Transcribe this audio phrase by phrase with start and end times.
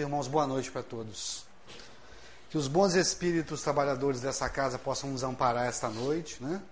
[0.00, 1.44] Irmãos, boa noite para todos.
[2.50, 6.62] Que os bons espíritos trabalhadores dessa casa possam nos amparar esta noite, né?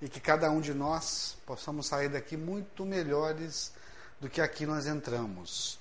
[0.00, 3.72] E que cada um de nós possamos sair daqui muito melhores
[4.20, 5.78] do que aqui nós entramos.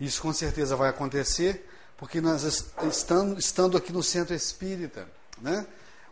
[0.00, 2.42] Isso com certeza vai acontecer, porque nós
[2.82, 5.06] estando, estando aqui no centro espírita,
[5.40, 5.64] né?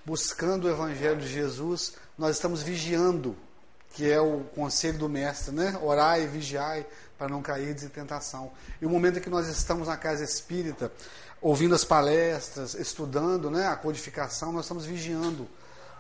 [0.05, 3.37] buscando o Evangelho de Jesus, nós estamos vigiando,
[3.91, 5.79] que é o conselho do Mestre, né?
[5.83, 6.87] Orai vigiai
[7.23, 8.51] para não cair em tentação.
[8.81, 10.91] E o momento em que nós estamos na casa espírita,
[11.41, 15.49] ouvindo as palestras, estudando né, a codificação, nós estamos vigiando.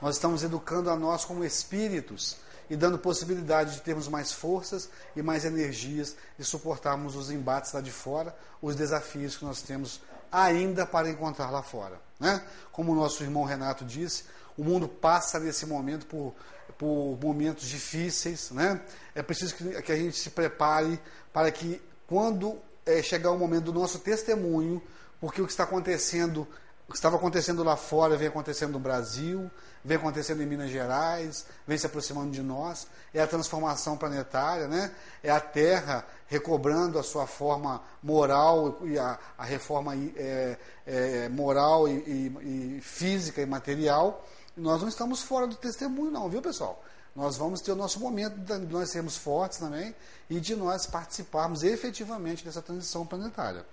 [0.00, 5.22] Nós estamos educando a nós como espíritos e dando possibilidade de termos mais forças e
[5.22, 10.00] mais energias e suportarmos os embates lá de fora, os desafios que nós temos
[10.32, 12.00] ainda para encontrar lá fora.
[12.18, 12.42] Né?
[12.72, 14.24] Como o nosso irmão Renato disse,
[14.58, 16.34] o mundo passa nesse momento por
[16.82, 18.80] por momentos difíceis, né?
[19.14, 21.00] É preciso que, que a gente se prepare
[21.32, 24.82] para que quando é, chegar o momento do nosso testemunho,
[25.20, 26.40] porque o que está acontecendo,
[26.88, 29.48] o que estava acontecendo lá fora vem acontecendo no Brasil,
[29.84, 34.90] vem acontecendo em Minas Gerais, vem se aproximando de nós, é a transformação planetária, né?
[35.22, 41.86] É a Terra recobrando a sua forma moral e a, a reforma é, é, moral
[41.86, 46.82] e, e, e física e material nós não estamos fora do testemunho, não, viu, pessoal?
[47.14, 49.94] Nós vamos ter o nosso momento de nós sermos fortes também
[50.30, 53.66] e de nós participarmos efetivamente dessa transição planetária.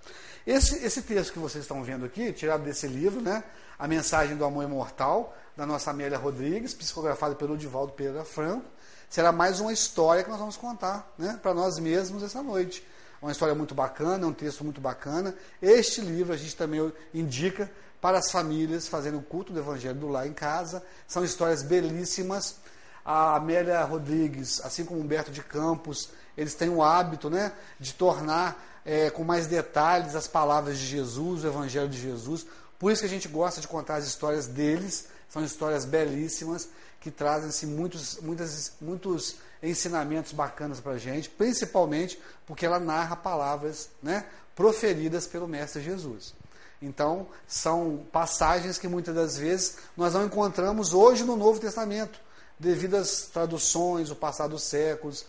[0.46, 3.42] Esse, esse texto que vocês estão vendo aqui, tirado desse livro, né?
[3.78, 8.66] A Mensagem do Amor Imortal, da nossa Amélia Rodrigues, psicografada pelo Divaldo Pereira Franco,
[9.08, 12.86] será mais uma história que nós vamos contar né, para nós mesmos essa noite.
[13.20, 15.34] É uma história muito bacana, é um texto muito bacana.
[15.62, 17.70] Este livro a gente também indica
[18.00, 20.82] para as famílias fazendo o culto do Evangelho do lar em casa.
[21.06, 22.56] São histórias belíssimas.
[23.04, 28.82] A Amélia Rodrigues, assim como Humberto de Campos, eles têm o hábito né, de tornar
[28.84, 32.46] é, com mais detalhes as palavras de Jesus, o Evangelho de Jesus.
[32.78, 35.08] Por isso que a gente gosta de contar as histórias deles.
[35.28, 36.68] São histórias belíssimas
[37.00, 43.90] que trazem muitos, muitas, muitos ensinamentos bacanas para a gente, principalmente porque ela narra palavras
[44.02, 46.34] né, proferidas pelo Mestre Jesus.
[46.82, 52.18] Então, são passagens que muitas das vezes nós não encontramos hoje no Novo Testamento,
[52.58, 55.26] devido às traduções, o passar dos séculos,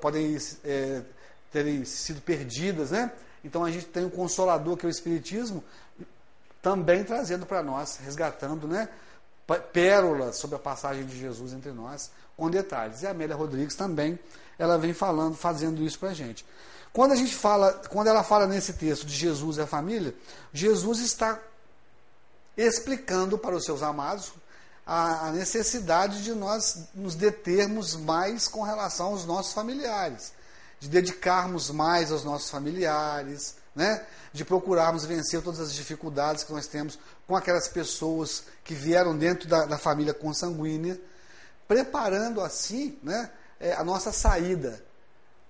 [0.00, 1.02] podem é,
[1.50, 3.10] terem sido perdidas, né?
[3.44, 5.64] Então a gente tem o um Consolador, que é o Espiritismo,
[6.60, 8.88] também trazendo para nós, resgatando, né?
[9.72, 13.02] Pérolas sobre a passagem de Jesus entre nós, com detalhes.
[13.02, 14.18] E a Amélia Rodrigues também,
[14.58, 16.46] ela vem falando, fazendo isso para a gente.
[16.92, 20.14] Quando a gente fala, quando ela fala nesse texto de Jesus e a família,
[20.52, 21.40] Jesus está
[22.56, 24.32] explicando para os seus amados
[24.86, 30.34] a, a necessidade de nós nos determos mais com relação aos nossos familiares,
[30.78, 34.04] de dedicarmos mais aos nossos familiares, né?
[34.30, 39.48] de procurarmos vencer todas as dificuldades que nós temos com aquelas pessoas que vieram dentro
[39.48, 41.00] da, da família consanguínea,
[41.66, 44.82] preparando assim né, é, a nossa saída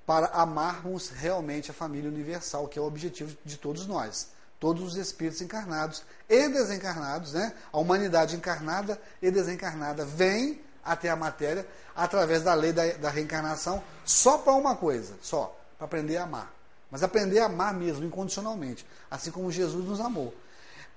[0.07, 4.29] para amarmos realmente a família universal, que é o objetivo de todos nós.
[4.59, 7.53] Todos os espíritos encarnados e desencarnados, né?
[7.73, 13.83] a humanidade encarnada e desencarnada, vem até a matéria através da lei da, da reencarnação
[14.05, 16.53] só para uma coisa, só, para aprender a amar.
[16.91, 20.35] Mas aprender a amar mesmo, incondicionalmente, assim como Jesus nos amou.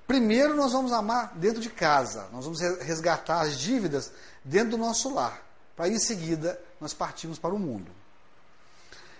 [0.05, 4.11] Primeiro nós vamos amar dentro de casa, nós vamos resgatar as dívidas
[4.43, 5.41] dentro do nosso lar,
[5.75, 7.91] para em seguida nós partimos para o mundo.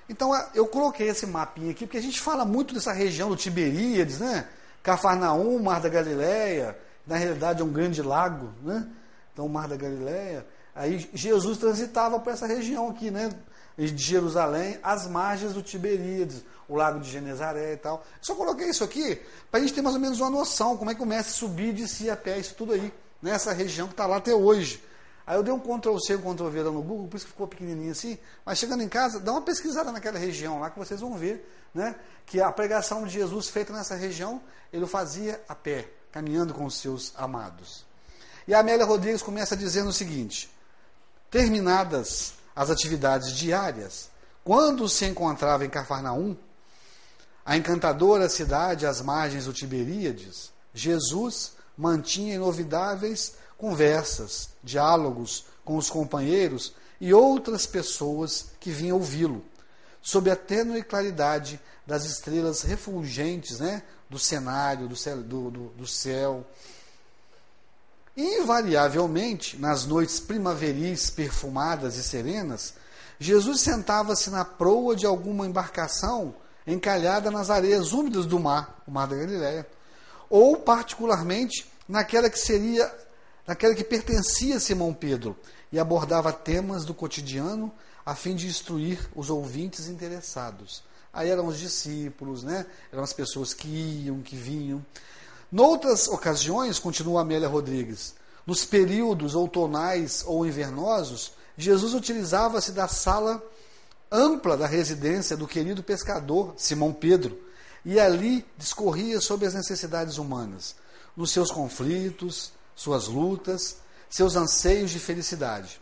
[0.08, 4.20] Então eu coloquei esse mapinha aqui, porque a gente fala muito dessa região do Tiberíades,
[4.20, 4.48] né?
[4.84, 6.78] Cafarnaum, Mar da Galileia,
[7.08, 8.88] na realidade é um grande lago, né?
[9.34, 10.46] Então, o Mar da Galileia.
[10.74, 13.30] Aí Jesus transitava por essa região aqui, né?
[13.78, 18.04] De Jerusalém, às margens do Tiberíades, o lago de Genezaré e tal.
[18.22, 20.96] Só coloquei isso aqui para a gente ter mais ou menos uma noção como é
[20.96, 24.06] que o mestre subia e descia a pé, isso tudo aí, nessa região que está
[24.06, 24.82] lá até hoje.
[25.28, 27.32] Aí eu dei um Ctrl C, um Ctrl V lá no Google, por isso que
[27.32, 28.18] ficou pequenininho assim.
[28.46, 31.96] Mas chegando em casa, dá uma pesquisada naquela região lá que vocês vão ver, né?
[32.26, 34.42] Que a pregação de Jesus feita nessa região,
[34.72, 37.86] ele fazia a pé, caminhando com os seus amados.
[38.48, 40.50] E a Amélia Rodrigues começa dizendo o seguinte:
[41.32, 44.10] terminadas as atividades diárias,
[44.44, 46.38] quando se encontrava em Cafarnaum,
[47.44, 56.74] a encantadora cidade às margens do Tiberíades, Jesus mantinha inovidáveis conversas, diálogos com os companheiros
[57.00, 59.44] e outras pessoas que vinham ouvi-lo,
[60.02, 65.88] sob a tênue claridade das estrelas refulgentes né, do cenário, do céu, do, do, do
[65.88, 66.46] céu.
[68.16, 72.74] Invariavelmente, nas noites primaveris perfumadas e serenas,
[73.20, 76.36] Jesus sentava-se na proa de alguma embarcação
[76.68, 79.68] encalhada nas areias úmidas do mar, o mar da Galileia,
[80.30, 82.92] ou particularmente naquela que seria,
[83.46, 85.36] naquela que pertencia a Simão Pedro
[85.72, 87.72] e abordava temas do cotidiano
[88.06, 90.84] a fim de instruir os ouvintes interessados.
[91.12, 92.66] Aí eram os discípulos, né?
[92.92, 94.86] Eram as pessoas que iam, que vinham.
[95.52, 98.16] Noutras ocasiões, continua Amélia Rodrigues,
[98.46, 103.42] nos períodos outonais ou invernosos, Jesus utilizava-se da sala
[104.12, 107.40] ampla da residência do querido pescador Simão Pedro
[107.84, 110.76] e ali discorria sobre as necessidades humanas,
[111.16, 113.78] nos seus conflitos, suas lutas,
[114.10, 115.82] seus anseios de felicidade.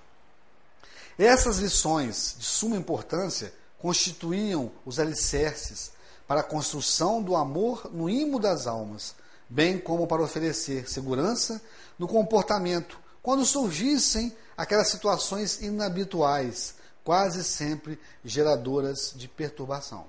[1.18, 5.92] Essas lições de suma importância constituíam os alicerces
[6.28, 9.16] para a construção do amor no imo das almas,
[9.50, 11.62] bem como para oferecer segurança
[12.00, 16.76] no comportamento quando surgissem aquelas situações inabituais,
[17.06, 20.06] quase sempre geradoras de perturbação.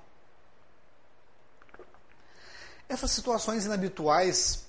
[2.87, 4.64] Essas situações inabituais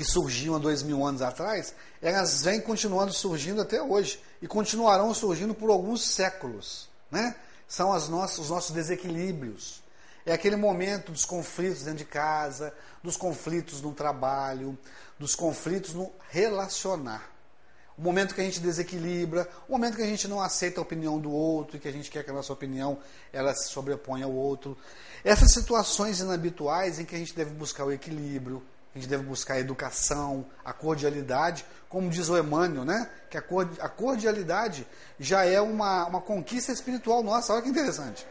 [0.00, 5.12] que surgiam há dois mil anos atrás, elas vêm continuando surgindo até hoje e continuarão
[5.12, 6.88] surgindo por alguns séculos.
[7.10, 7.36] Né?
[7.68, 9.82] São as nossas, os nossos desequilíbrios.
[10.24, 14.78] É aquele momento dos conflitos dentro de casa, dos conflitos no trabalho,
[15.18, 17.30] dos conflitos no relacionar
[17.98, 21.18] o momento que a gente desequilibra, o momento que a gente não aceita a opinião
[21.18, 22.98] do outro e que a gente quer que a nossa opinião
[23.30, 24.74] ela se sobreponha ao outro.
[25.22, 28.62] Essas situações inabituais em que a gente deve buscar o equilíbrio,
[28.94, 33.08] a gente deve buscar a educação, a cordialidade, como diz o Emmanuel, né?
[33.30, 34.86] que a cordialidade
[35.18, 37.52] já é uma, uma conquista espiritual nossa.
[37.52, 38.26] Olha que interessante.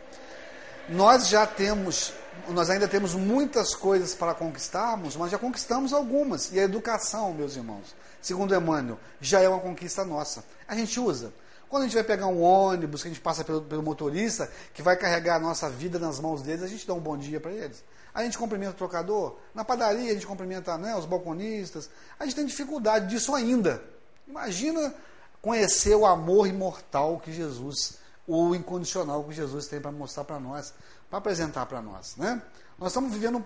[0.90, 2.12] Nós já temos,
[2.50, 6.52] nós ainda temos muitas coisas para conquistarmos, mas já conquistamos algumas.
[6.52, 10.44] E a educação, meus irmãos, segundo Emmanuel, já é uma conquista nossa.
[10.68, 11.32] A gente usa.
[11.70, 14.82] Quando a gente vai pegar um ônibus, que a gente passa pelo, pelo motorista, que
[14.82, 17.52] vai carregar a nossa vida nas mãos deles, a gente dá um bom dia para
[17.52, 17.84] eles.
[18.14, 19.38] A gente cumprimenta o trocador.
[19.54, 21.90] Na padaria, a gente cumprimenta né, os balconistas.
[22.20, 23.82] A gente tem dificuldade disso ainda.
[24.28, 24.94] Imagina
[25.42, 27.98] conhecer o amor imortal que Jesus,
[28.28, 30.74] o incondicional que Jesus tem para mostrar para nós,
[31.10, 32.16] para apresentar para nós.
[32.16, 32.42] Né?
[32.78, 33.44] Nós estamos vivendo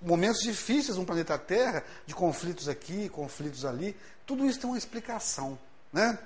[0.00, 3.96] momentos difíceis no planeta Terra, de conflitos aqui, conflitos ali,
[4.26, 5.58] tudo isso tem uma explicação.
[5.92, 6.18] Né?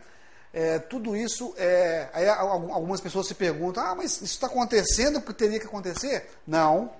[0.52, 5.44] É, tudo isso, é, aí algumas pessoas se perguntam, ah, mas isso está acontecendo porque
[5.44, 6.28] teria que acontecer?
[6.46, 6.90] Não,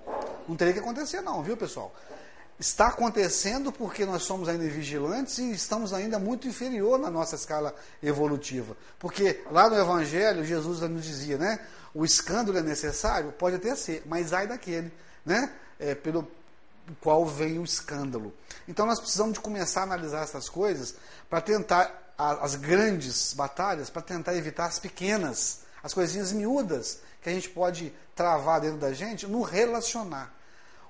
[0.47, 1.93] não teria que acontecer não, viu pessoal?
[2.59, 7.73] Está acontecendo porque nós somos ainda vigilantes e estamos ainda muito inferior na nossa escala
[8.03, 8.77] evolutiva.
[8.99, 11.59] Porque lá no Evangelho, Jesus nos dizia, né?
[11.93, 13.31] O escândalo é necessário?
[13.31, 14.91] Pode até ser, mas ai daquele,
[15.25, 15.51] né?
[15.79, 16.27] É, pelo,
[16.99, 18.33] qual vem o escândalo.
[18.67, 20.95] Então nós precisamos de começar a analisar essas coisas
[21.29, 27.33] para tentar as grandes batalhas, para tentar evitar as pequenas, as coisinhas miúdas que a
[27.33, 30.33] gente pode travar dentro da gente no relacionar.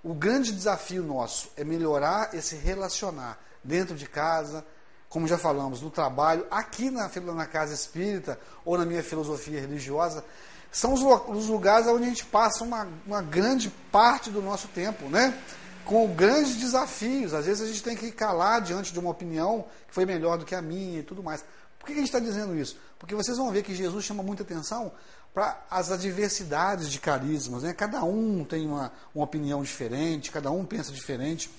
[0.04, 4.66] O grande desafio nosso é melhorar esse relacionar dentro de casa,
[5.08, 10.24] como já falamos, no trabalho, aqui na, na casa espírita ou na minha filosofia religiosa,
[10.72, 15.10] são os, os lugares onde a gente passa uma, uma grande parte do nosso tempo,
[15.10, 15.38] né?
[15.86, 17.34] com grandes desafios.
[17.34, 20.46] Às vezes a gente tem que calar diante de uma opinião que foi melhor do
[20.46, 21.44] que a minha e tudo mais.
[21.82, 22.78] Por que a gente está dizendo isso?
[23.00, 24.92] Porque vocês vão ver que Jesus chama muita atenção
[25.34, 27.64] para as adversidades de carismas.
[27.64, 27.74] Né?
[27.74, 31.50] Cada um tem uma, uma opinião diferente, cada um pensa diferente.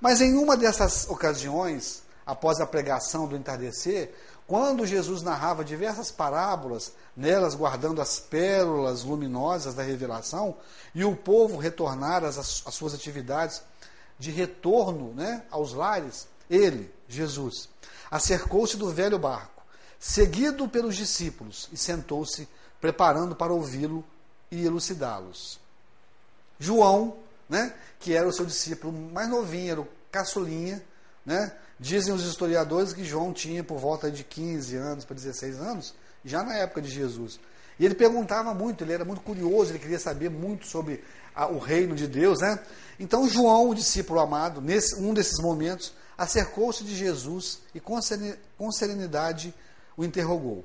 [0.00, 4.12] Mas em uma dessas ocasiões, após a pregação do entardecer,
[4.44, 10.56] quando Jesus narrava diversas parábolas, nelas guardando as pérolas luminosas da revelação,
[10.92, 13.62] e o povo retornar às, às suas atividades
[14.18, 17.68] de retorno né, aos lares, ele, Jesus,
[18.10, 19.49] acercou-se do velho barco,
[20.00, 22.48] seguido pelos discípulos, e sentou-se,
[22.80, 24.04] preparando para ouvi-lo
[24.50, 25.60] e elucidá-los.
[26.58, 27.16] João,
[27.48, 30.82] né, que era o seu discípulo mais novinho, era o caçulinha,
[31.24, 35.94] né, Dizem os historiadores que João tinha por volta de 15 anos para 16 anos,
[36.22, 37.40] já na época de Jesus.
[37.78, 41.02] E ele perguntava muito, ele era muito curioso, ele queria saber muito sobre
[41.34, 42.58] a, o reino de Deus, né?
[42.98, 47.98] Então João, o discípulo amado, nesse um desses momentos, acercou-se de Jesus e com
[48.70, 49.54] serenidade
[49.96, 50.64] o interrogou.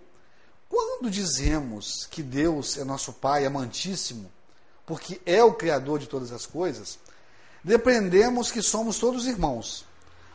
[0.70, 4.32] Quando dizemos que Deus é nosso Pai amantíssimo,
[4.86, 7.00] porque é o Criador de todas as coisas,
[7.64, 9.86] depreendemos que somos todos irmãos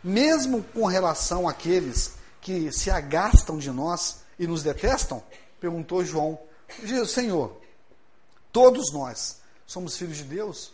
[0.02, 5.22] mesmo com relação àqueles que se agastam de nós e nos detestam?
[5.60, 6.38] Perguntou João.
[7.06, 7.60] Senhor,
[8.52, 10.72] todos nós somos filhos de Deus,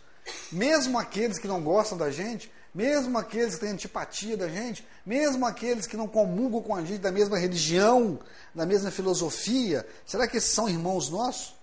[0.51, 5.47] mesmo aqueles que não gostam da gente, mesmo aqueles que têm antipatia da gente, mesmo
[5.47, 8.19] aqueles que não comungam com a gente da mesma religião,
[8.55, 11.55] da mesma filosofia, será que esses são irmãos nossos?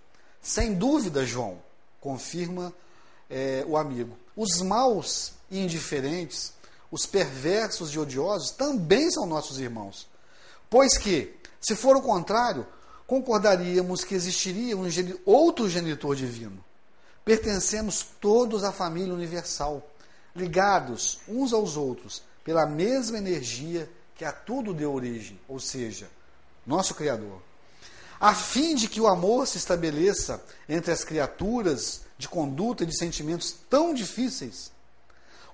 [0.41, 1.59] Sem dúvida, João,
[2.01, 2.73] confirma
[3.29, 4.17] é, o amigo.
[4.35, 6.51] Os maus e indiferentes,
[6.89, 10.07] os perversos e odiosos também são nossos irmãos.
[10.67, 12.65] Pois que, se for o contrário,
[13.05, 14.87] concordaríamos que existiria um
[15.27, 16.65] outro genitor divino.
[17.23, 19.87] Pertencemos todos à família universal,
[20.35, 26.09] ligados uns aos outros pela mesma energia que a tudo deu origem, ou seja,
[26.65, 27.41] nosso Criador.
[28.19, 32.97] A fim de que o amor se estabeleça entre as criaturas de conduta e de
[32.97, 34.71] sentimentos tão difíceis,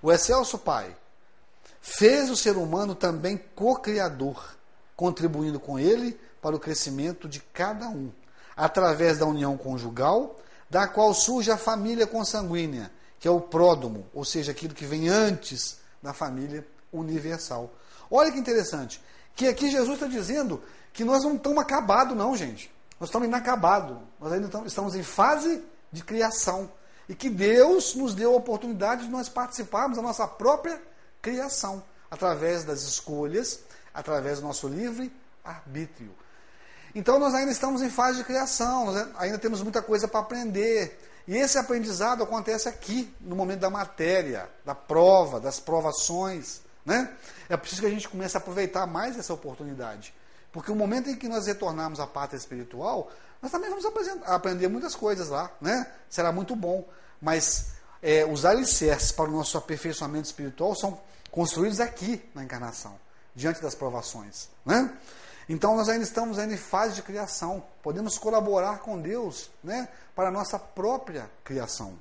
[0.01, 0.95] o excelso Pai
[1.81, 4.55] fez o ser humano também co-criador,
[4.95, 8.11] contribuindo com ele para o crescimento de cada um,
[8.55, 10.37] através da união conjugal,
[10.69, 15.09] da qual surge a família consanguínea, que é o pródomo, ou seja, aquilo que vem
[15.09, 17.73] antes da família universal.
[18.09, 19.03] Olha que interessante,
[19.35, 20.61] que aqui Jesus está dizendo
[20.93, 22.71] que nós não estamos acabados, não, gente.
[22.99, 23.97] Nós estamos inacabados.
[24.19, 26.71] Nós ainda estamos em fase de criação.
[27.07, 30.81] E que Deus nos deu a oportunidade de nós participarmos da nossa própria
[31.21, 33.61] criação, através das escolhas,
[33.93, 35.11] através do nosso livre
[35.43, 36.13] arbítrio.
[36.93, 40.99] Então nós ainda estamos em fase de criação, nós ainda temos muita coisa para aprender.
[41.29, 46.61] E esse aprendizado acontece aqui, no momento da matéria, da prova, das provações.
[46.83, 47.07] Né?
[47.47, 50.11] É preciso que a gente comece a aproveitar mais essa oportunidade.
[50.51, 53.11] Porque o momento em que nós retornarmos à pátria espiritual,
[53.43, 53.85] nós também vamos
[54.25, 55.51] aprender muitas coisas lá.
[55.61, 55.85] Né?
[56.09, 56.83] Será muito bom.
[57.21, 62.99] Mas é, os alicerces para o nosso aperfeiçoamento espiritual são construídos aqui na encarnação,
[63.35, 64.49] diante das provações.
[64.65, 64.91] Né?
[65.49, 67.63] Então nós ainda estamos ainda em fase de criação.
[67.81, 71.97] Podemos colaborar com Deus né, para a nossa própria criação.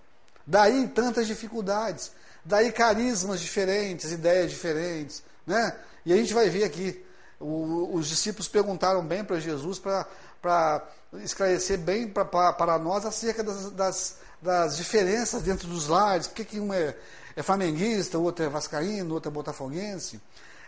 [0.46, 2.12] Daí tantas dificuldades,
[2.44, 5.22] daí carismas diferentes, ideias diferentes.
[5.46, 5.74] Né?
[6.04, 7.02] E a gente vai ver aqui,
[7.40, 10.86] o, os discípulos perguntaram bem para Jesus para
[11.24, 16.26] esclarecer bem para nós acerca das, das, das, diferenças dentro dos lares.
[16.26, 16.94] Por que, que um é,
[17.34, 20.20] é flamenguista, o outro é vascaíno, o outro é botafoguense.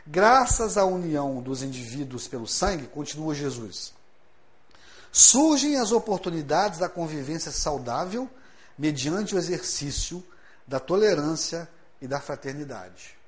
[0.06, 3.92] Graças à união dos indivíduos pelo sangue, continua Jesus,
[5.12, 8.28] surgem as oportunidades da convivência saudável
[8.78, 10.24] mediante o exercício
[10.66, 11.68] da tolerância
[12.00, 13.18] e da fraternidade.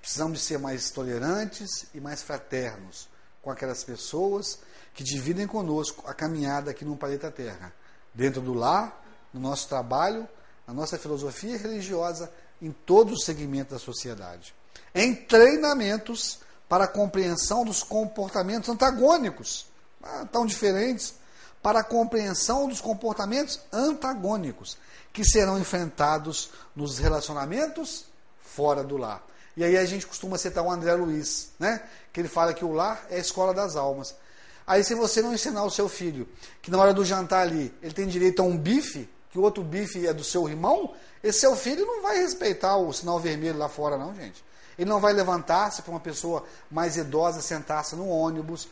[0.00, 3.08] Precisamos de ser mais tolerantes e mais fraternos
[3.40, 4.58] com aquelas pessoas
[4.94, 7.72] que dividem conosco a caminhada aqui no planeta Terra,
[8.12, 10.28] dentro do lar, no nosso trabalho,
[10.66, 14.57] na nossa filosofia religiosa, em todos os segmentos da sociedade
[14.94, 19.66] em treinamentos para a compreensão dos comportamentos antagônicos,
[20.02, 21.14] ah, tão diferentes,
[21.62, 24.76] para a compreensão dos comportamentos antagônicos
[25.12, 28.04] que serão enfrentados nos relacionamentos
[28.40, 29.24] fora do lar.
[29.56, 31.82] E aí a gente costuma citar o André Luiz, né?
[32.12, 34.14] Que ele fala que o lar é a escola das almas.
[34.66, 36.28] Aí se você não ensinar o seu filho
[36.62, 39.64] que na hora do jantar ali ele tem direito a um bife, que o outro
[39.64, 43.68] bife é do seu irmão, esse seu filho não vai respeitar o sinal vermelho lá
[43.68, 44.44] fora não, gente.
[44.78, 48.68] Ele não vai levantar-se para uma pessoa mais idosa sentar-se no ônibus.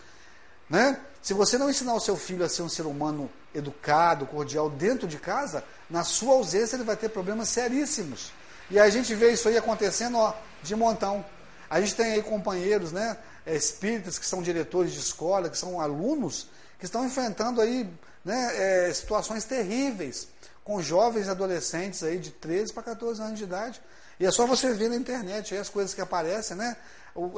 [0.70, 0.98] Né?
[1.20, 5.08] Se você não ensinar o seu filho a ser um ser humano educado, cordial dentro
[5.08, 8.30] de casa, na sua ausência ele vai ter problemas seríssimos.
[8.70, 11.24] E a gente vê isso aí acontecendo ó, de montão.
[11.68, 15.80] A gente tem aí companheiros, né, é, espíritas que são diretores de escola, que são
[15.80, 16.48] alunos,
[16.78, 17.88] que estão enfrentando aí
[18.24, 20.28] né, é, situações terríveis
[20.64, 23.80] com jovens adolescentes aí de 13 para 14 anos de idade.
[24.18, 26.76] E é só você ver na internet aí as coisas que aparecem, né?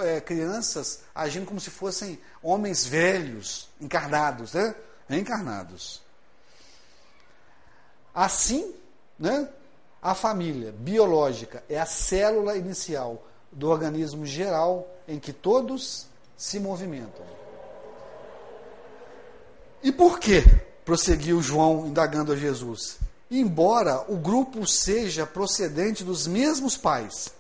[0.02, 4.75] é, crianças agindo como se fossem homens velhos, encarnados, né?
[5.11, 6.02] Encarnados.
[8.14, 8.75] Assim,
[9.18, 9.49] né?
[10.00, 16.06] A família biológica é a célula inicial do organismo geral em que todos
[16.37, 17.26] se movimentam.
[19.82, 20.42] E por que?
[20.85, 22.99] Prosseguiu João indagando a Jesus
[23.30, 27.30] embora o grupo seja procedente dos mesmos pais.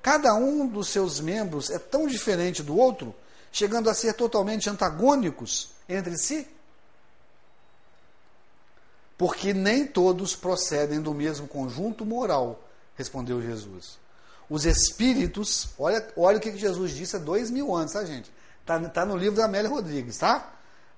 [0.00, 3.14] Cada um dos seus membros é tão diferente do outro,
[3.50, 6.46] chegando a ser totalmente antagônicos entre si?
[9.16, 13.98] Porque nem todos procedem do mesmo conjunto moral, respondeu Jesus.
[14.50, 18.30] Os espíritos, olha, olha o que Jesus disse há dois mil anos, tá, gente?
[18.60, 20.52] Está tá no livro da Amélia Rodrigues, tá?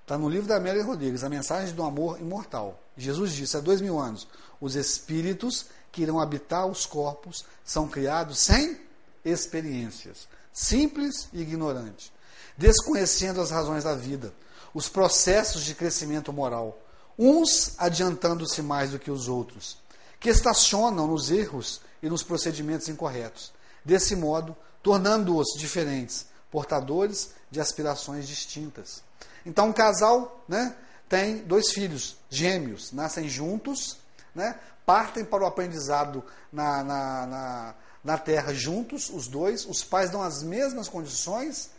[0.04, 2.78] Está no livro da Amélia Rodrigues, a mensagem do amor imortal.
[2.94, 4.28] Jesus disse há dois mil anos:
[4.60, 8.78] os espíritos que irão habitar os corpos são criados sem
[9.24, 12.12] experiências, simples e ignorantes,
[12.54, 14.34] desconhecendo as razões da vida,
[14.74, 16.78] os processos de crescimento moral,
[17.18, 19.78] uns adiantando-se mais do que os outros,
[20.20, 28.28] que estacionam nos erros e nos procedimentos incorretos, desse modo, tornando-os diferentes, portadores de aspirações
[28.28, 29.02] distintas.
[29.44, 30.74] Então, um casal, né,
[31.08, 33.98] tem dois filhos gêmeos, nascem juntos,
[34.34, 34.58] né?
[34.84, 40.22] partem para o aprendizado na, na, na, na terra juntos, os dois, os pais dão
[40.22, 41.70] as mesmas condições,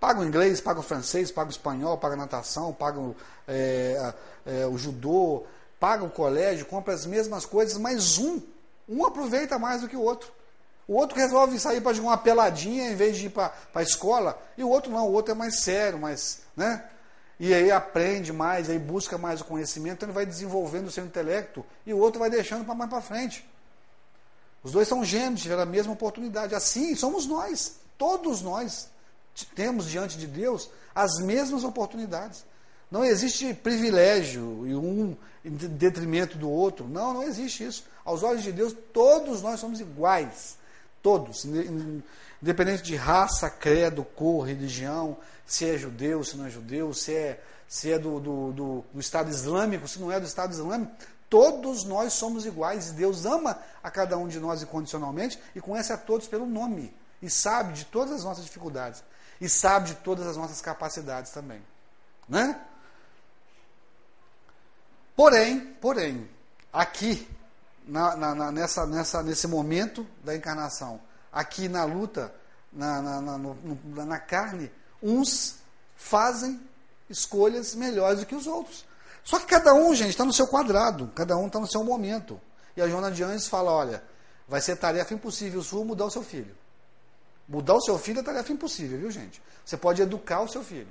[0.00, 3.14] pagam inglês, pagam francês, pagam espanhol, pagam natação, pagam
[3.46, 4.14] é,
[4.46, 5.44] é, o judô,
[5.78, 8.40] pagam o colégio, compram as mesmas coisas, mas um,
[8.88, 10.32] um aproveita mais do que o outro.
[10.88, 14.40] O outro resolve sair para jogar uma peladinha em vez de ir para a escola,
[14.56, 16.84] e o outro não, o outro é mais sério, mais, né?
[17.38, 21.04] E aí aprende mais, aí busca mais o conhecimento, então ele vai desenvolvendo o seu
[21.04, 23.46] intelecto e o outro vai deixando para mais para frente.
[24.62, 26.54] Os dois são gêmeos, tiveram a mesma oportunidade.
[26.54, 28.88] Assim somos nós, todos nós
[29.54, 32.44] temos diante de Deus as mesmas oportunidades.
[32.90, 36.88] Não existe privilégio e um em detrimento do outro.
[36.88, 37.84] Não, não existe isso.
[38.04, 40.56] Aos olhos de Deus, todos nós somos iguais.
[41.06, 47.14] Todos, independente de raça, credo, cor, religião, se é judeu, se não é judeu, se
[47.14, 50.90] é, se é do, do, do, do Estado Islâmico, se não é do Estado Islâmico,
[51.30, 55.96] todos nós somos iguais Deus ama a cada um de nós incondicionalmente e conhece a
[55.96, 59.00] todos pelo nome e sabe de todas as nossas dificuldades
[59.40, 61.62] e sabe de todas as nossas capacidades também,
[62.28, 62.60] né?
[65.14, 66.28] Porém, porém,
[66.72, 67.28] aqui
[67.86, 71.00] na, na, nessa, nessa, nesse momento da encarnação,
[71.32, 72.34] aqui na luta,
[72.72, 73.56] na, na, no,
[74.04, 74.70] na carne,
[75.02, 75.58] uns
[75.96, 76.60] fazem
[77.08, 78.84] escolhas melhores do que os outros.
[79.22, 82.40] Só que cada um, gente, está no seu quadrado, cada um está no seu momento.
[82.76, 84.02] E a Joana de Anjos fala: olha,
[84.48, 86.54] vai ser tarefa impossível sua mudar o seu filho.
[87.48, 89.40] Mudar o seu filho é tarefa impossível, viu, gente?
[89.64, 90.88] Você pode educar o seu filho.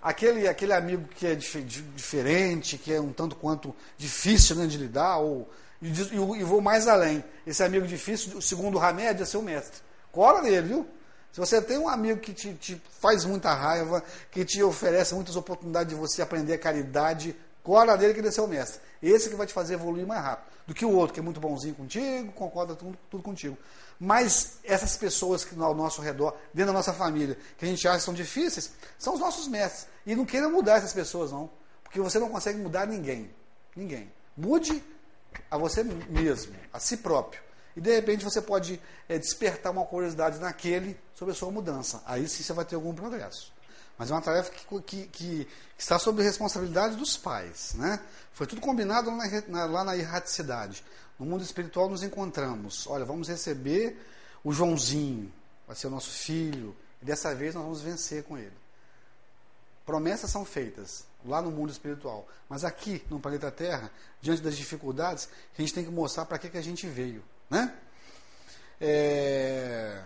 [0.00, 4.78] Aquele, aquele amigo que é dif diferente, que é um tanto quanto difícil né, de
[4.78, 5.48] lidar, ou,
[5.80, 7.24] e, e, e vou mais além.
[7.46, 9.80] Esse amigo difícil, segundo o Hamed, é seu mestre.
[10.10, 10.86] Cola nele, viu?
[11.32, 15.36] Se você tem um amigo que te, te, faz muita raiva, que te oferece muitas
[15.36, 18.80] oportunidades de você aprender a caridade, cola nele que ele é seu mestre.
[19.02, 21.38] Esse que vai te fazer evoluir mais rápido do que o outro, que é muito
[21.38, 23.56] bonzinho contigo, concorda tudo, tudo contigo.
[24.00, 27.98] Mas essas pessoas que ao nosso redor, dentro da nossa família, que a gente acha
[27.98, 29.86] que são difíceis, são os nossos mestres.
[30.04, 31.48] E não queiram mudar essas pessoas, não.
[31.82, 33.30] Porque você não consegue mudar ninguém.
[33.76, 34.12] Ninguém.
[34.36, 34.82] Mude
[35.50, 37.40] a você mesmo, a si próprio.
[37.76, 42.02] E de repente você pode é, despertar uma curiosidade naquele sobre a sua mudança.
[42.06, 43.52] Aí sim você vai ter algum progresso.
[43.98, 47.74] Mas é uma tarefa que, que, que está sob responsabilidade dos pais.
[47.74, 48.00] Né?
[48.32, 50.84] Foi tudo combinado lá na, lá na erraticidade.
[51.18, 52.86] No mundo espiritual nos encontramos.
[52.86, 53.98] Olha, vamos receber
[54.44, 55.32] o Joãozinho,
[55.66, 56.76] vai ser o nosso filho.
[57.00, 58.52] E dessa vez nós vamos vencer com ele.
[59.84, 62.26] Promessas são feitas lá no mundo espiritual.
[62.48, 66.48] Mas aqui, no planeta Terra, diante das dificuldades, a gente tem que mostrar para que,
[66.48, 67.22] que a gente veio.
[67.50, 67.72] Né?
[68.80, 70.02] É...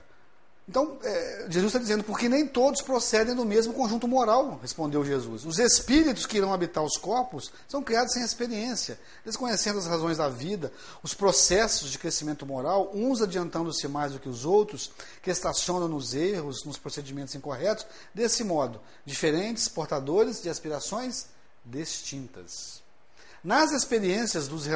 [0.70, 5.44] Então, é, Jesus está dizendo, porque nem todos procedem do mesmo conjunto moral, respondeu Jesus.
[5.44, 10.28] Os espíritos que irão habitar os corpos são criados sem experiência, desconhecendo as razões da
[10.28, 15.88] vida, os processos de crescimento moral, uns adiantando-se mais do que os outros, que estacionam
[15.88, 21.26] nos erros, nos procedimentos incorretos, desse modo, diferentes, portadores de aspirações
[21.64, 22.80] distintas.
[23.42, 24.66] Nas experiências dos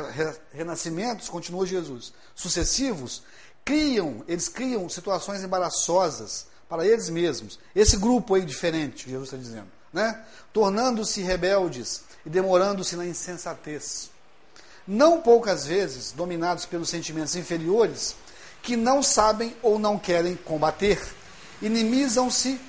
[0.53, 3.23] renascimentos, continuou Jesus, sucessivos,
[3.65, 7.59] criam, eles criam situações embaraçosas para eles mesmos.
[7.75, 10.23] Esse grupo aí diferente, Jesus está dizendo, né?
[10.53, 14.11] Tornando-se rebeldes e demorando-se na insensatez.
[14.87, 18.15] Não poucas vezes dominados pelos sentimentos inferiores
[18.63, 21.01] que não sabem ou não querem combater,
[21.61, 22.61] inimizam-se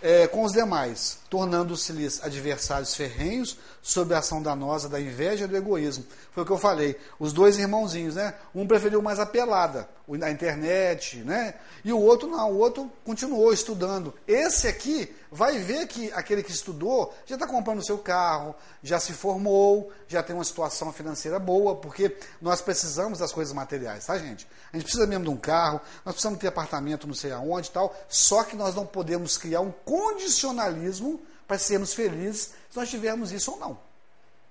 [0.00, 5.56] é, com os demais, tornando-se-lhes adversários ferrenhos sob a ação danosa da inveja e do
[5.56, 6.04] egoísmo.
[6.30, 6.94] Foi o que eu falei.
[7.18, 8.34] Os dois irmãozinhos, né?
[8.54, 9.88] Um preferiu mais a pelada,
[10.20, 11.54] a internet, né?
[11.82, 14.12] E o outro não, o outro continuou estudando.
[14.26, 19.00] Esse aqui vai ver que aquele que estudou já está comprando o seu carro, já
[19.00, 24.18] se formou, já tem uma situação financeira boa, porque nós precisamos das coisas materiais, tá,
[24.18, 24.46] gente?
[24.70, 27.72] A gente precisa mesmo de um carro, nós precisamos ter apartamento não sei aonde e
[27.72, 31.21] tal, só que nós não podemos criar um condicionalismo
[31.52, 33.78] para sermos felizes se nós tivermos isso ou não.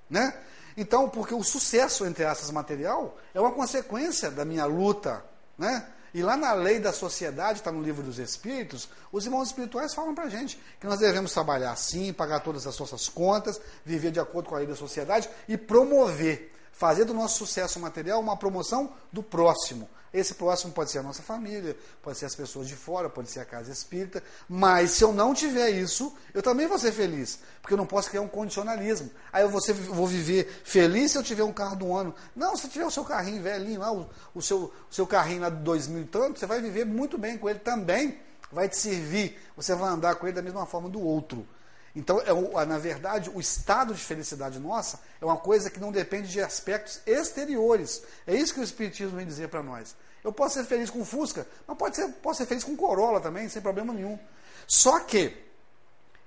[0.08, 0.32] Né?
[0.78, 5.26] Então, porque o sucesso, entre essas material, é uma consequência da minha luta,
[5.58, 5.88] né?
[6.14, 10.14] E lá na lei da sociedade, está no livro dos Espíritos, os irmãos espirituais falam
[10.14, 14.20] para a gente que nós devemos trabalhar assim, pagar todas as nossas contas, viver de
[14.20, 16.51] acordo com a lei da sociedade e promover,
[16.82, 19.88] fazer do nosso sucesso material uma promoção do próximo.
[20.12, 23.39] Esse próximo pode ser a nossa família, pode ser as pessoas de fora, pode ser
[23.39, 27.76] a casa espírita, mas se eu não tiver isso, eu também vou ser feliz, porque
[27.76, 29.12] eu não posso criar um condicionalismo.
[29.32, 32.15] Aí eu vou, ser, vou viver feliz se eu tiver um carro do ano.
[32.36, 35.52] Não, se tiver o seu carrinho velhinho lá, o, o, seu, o seu carrinho lá
[35.52, 38.20] de dois mil e tanto, você vai viver muito bem com ele também,
[38.52, 41.48] vai te servir, você vai andar com ele da mesma forma do outro.
[41.95, 46.30] Então, é, na verdade, o estado de felicidade nossa é uma coisa que não depende
[46.30, 48.01] de aspectos exteriores.
[48.25, 49.95] É isso que o Espiritismo vem dizer para nós.
[50.23, 53.49] Eu posso ser feliz com Fusca, mas pode ser, posso ser feliz com Corolla também,
[53.49, 54.17] sem problema nenhum.
[54.67, 55.51] Só que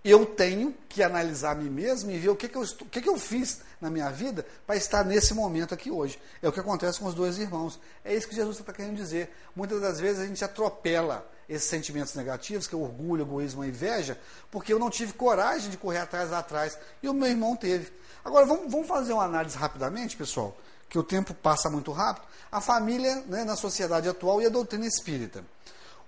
[0.05, 3.01] eu tenho que analisar a mim mesmo e ver o que, que, eu, o que,
[3.01, 6.21] que eu fiz na minha vida para estar nesse momento aqui hoje.
[6.43, 7.81] É o que acontece com os dois irmãos.
[8.05, 9.35] É isso que Jesus está querendo dizer.
[9.57, 14.19] Muitas das vezes a gente atropela esses sentimentos negativos, que é orgulho, egoísmo, inveja,
[14.51, 16.79] porque eu não tive coragem de correr atrás lá atrás.
[17.03, 17.91] E o meu irmão teve.
[18.23, 20.57] Agora, vamos, vamos fazer uma análise rapidamente, pessoal,
[20.89, 22.27] que o tempo passa muito rápido.
[22.53, 25.45] A família né, na sociedade atual e a doutrina espírita.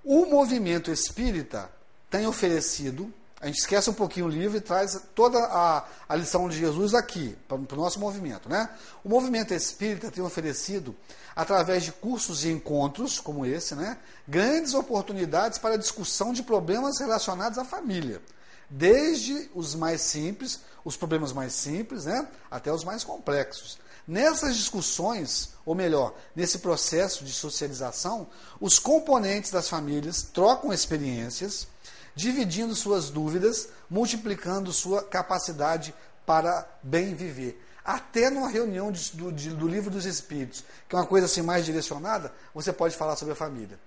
[0.04, 1.70] O movimento espírita
[2.10, 3.12] tem oferecido,
[3.46, 6.94] a gente esquece um pouquinho o livro e traz toda a, a lição de Jesus
[6.94, 8.48] aqui, para o nosso movimento.
[8.48, 8.68] Né?
[9.04, 10.96] O movimento espírita tem oferecido
[11.34, 17.56] através de cursos e encontros como esse, né, grandes oportunidades para discussão de problemas relacionados
[17.56, 18.20] à família,
[18.68, 23.78] desde os mais simples, os problemas mais simples, né, até os mais complexos.
[24.08, 28.26] Nessas discussões, ou melhor, nesse processo de socialização,
[28.60, 31.68] os componentes das famílias trocam experiências,
[32.16, 39.50] dividindo suas dúvidas, multiplicando sua capacidade para bem viver até numa reunião de, do, de,
[39.50, 43.32] do livro dos Espíritos, que é uma coisa assim mais direcionada, você pode falar sobre
[43.32, 43.78] a família.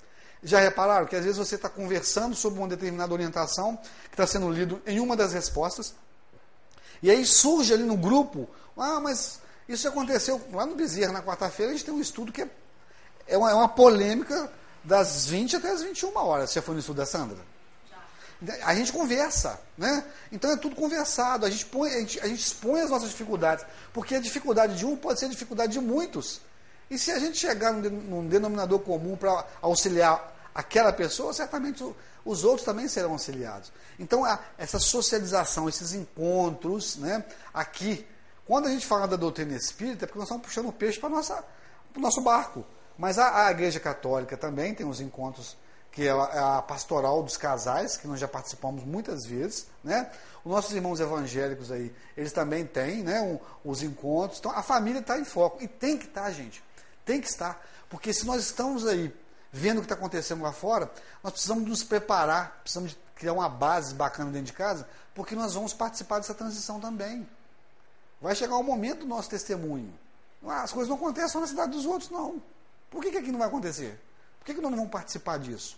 [0.42, 4.50] Já repararam que às vezes você está conversando sobre uma determinada orientação que está sendo
[4.50, 5.94] lido em uma das respostas,
[7.04, 11.74] e aí surge ali no grupo, ah, mas isso aconteceu lá no Bezerra, na quarta-feira,
[11.74, 12.50] a gente tem um estudo que é,
[13.28, 14.50] é, uma, é uma polêmica
[14.82, 16.50] das 20 até as 21 horas.
[16.52, 17.38] Você foi no estudo da Sandra?
[18.64, 20.06] A gente conversa, né?
[20.32, 23.66] Então é tudo conversado, a gente, põe, a, gente, a gente expõe as nossas dificuldades,
[23.94, 26.40] porque a dificuldade de um pode ser a dificuldade de muitos.
[26.90, 31.84] E se a gente chegar num, denominador comum para auxiliar aquela pessoa, certamente
[32.26, 33.72] os outros também serão auxiliados.
[34.00, 34.24] Então,
[34.58, 37.24] essa socialização, esses encontros, né,
[37.54, 38.08] aqui,
[38.48, 41.10] quando a gente fala da doutrina espírita, é porque nós estamos puxando o peixe para
[41.10, 42.66] o nosso barco.
[42.98, 45.56] Mas a, a Igreja Católica também tem os encontros
[45.92, 50.12] que é, a pastoral dos casais, que nós já participamos muitas vezes, né?
[50.44, 54.40] Os nossos irmãos evangélicos aí, eles também têm, né, um, os encontros.
[54.40, 55.62] Então, a família está em foco.
[55.62, 56.64] E tem que estar, tá, gente.
[57.06, 57.62] Tem que estar.
[57.90, 59.14] Porque se nós estamos aí
[59.52, 60.90] vendo o que está acontecendo lá fora,
[61.24, 65.74] nós precisamos nos preparar, precisamos criar uma base bacana dentro de casa, porque nós vamos
[65.74, 67.28] participar dessa transição também.
[68.22, 69.94] Vai chegar o momento do nosso testemunho.
[70.48, 72.42] As coisas não acontecem só na cidade dos outros, não.
[72.90, 74.00] Por que, que aqui não vai acontecer?
[74.50, 75.78] Que, que nós não vamos participar disso?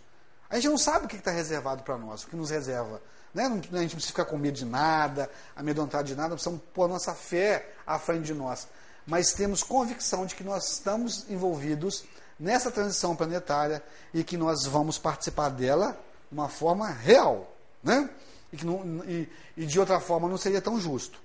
[0.50, 3.02] A gente não sabe o que está reservado para nós, o que nos reserva.
[3.34, 3.44] Né?
[3.44, 6.88] a gente não precisa ficar com medo de nada, amedrontado de nada, precisamos pôr a
[6.88, 8.70] nossa fé à frente de nós.
[9.06, 12.06] Mas temos convicção de que nós estamos envolvidos
[12.40, 17.54] nessa transição planetária e que nós vamos participar dela de uma forma real.
[17.84, 18.10] Né?
[18.54, 21.20] E, que não, e, e de outra forma não seria tão justo.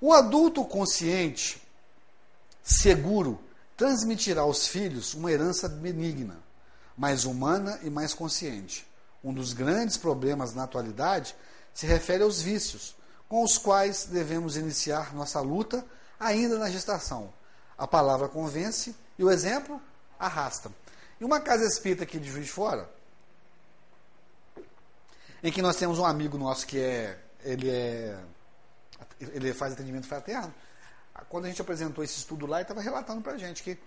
[0.00, 1.62] O adulto consciente,
[2.62, 3.38] seguro,
[3.76, 6.47] transmitirá aos filhos uma herança benigna
[6.98, 8.84] mais humana e mais consciente.
[9.22, 11.34] Um dos grandes problemas na atualidade
[11.72, 12.96] se refere aos vícios,
[13.28, 15.86] com os quais devemos iniciar nossa luta
[16.18, 17.32] ainda na gestação.
[17.76, 19.80] A palavra convence e o exemplo
[20.18, 20.72] arrasta.
[21.20, 22.90] E uma casa espírita aqui de Juiz de Fora,
[25.42, 28.18] em que nós temos um amigo nosso que é ele é
[29.20, 30.52] ele faz atendimento fraterno.
[31.28, 33.78] Quando a gente apresentou esse estudo lá, ele estava relatando para a gente que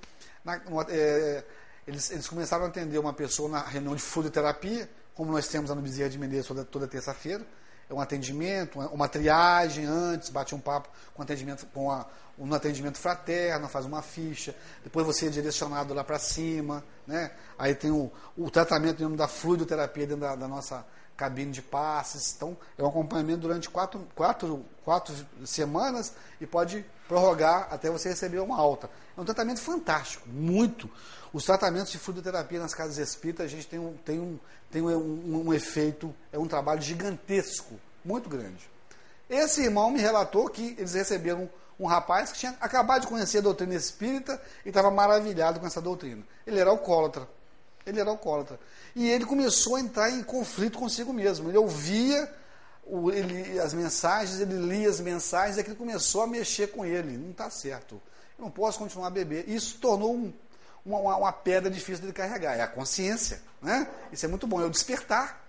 [0.44, 1.44] na, é,
[1.88, 5.82] eles, eles começaram a atender uma pessoa na reunião de fluidoterapia, como nós temos no
[5.82, 7.46] Bezerra de Menezes toda, toda terça-feira.
[7.90, 12.08] É um atendimento, uma triagem antes, bate um papo com atendimento com a,
[12.40, 17.32] um atendimento fraterno, faz uma ficha, depois você é direcionado lá para cima, né?
[17.58, 20.86] Aí tem o, o tratamento dentro da fluidoterapia dentro da, da nossa
[21.22, 22.34] cabine de passes.
[22.36, 25.14] Então, é um acompanhamento durante quatro, quatro, quatro
[25.46, 28.90] semanas e pode prorrogar até você receber uma alta.
[29.16, 30.90] É um tratamento fantástico, muito.
[31.32, 34.40] Os tratamentos de fluidoterapia nas casas espíritas, a gente tem um, tem um,
[34.72, 38.68] tem um, um, um efeito, é um trabalho gigantesco, muito grande.
[39.30, 41.48] Esse irmão me relatou que eles receberam
[41.80, 45.82] um rapaz que tinha acabado de conhecer a doutrina espírita e estava maravilhado com essa
[45.82, 46.24] doutrina.
[46.48, 47.28] Ele era alcoólatra.
[47.86, 48.60] Ele era alcoólatra.
[48.96, 51.50] E ele começou a entrar em conflito consigo mesmo.
[51.50, 52.32] Ele ouvia
[52.84, 57.18] o, ele, as mensagens, ele lia as mensagens, e aquilo começou a mexer com ele.
[57.18, 58.02] Não está certo.
[58.38, 59.48] Eu não posso continuar a beber.
[59.50, 60.34] Isso tornou um,
[60.86, 62.58] uma, uma, pedra difícil de carregar.
[62.58, 63.42] É a consciência.
[63.62, 63.88] Né?
[64.12, 65.42] Isso é muito bom, é o despertar.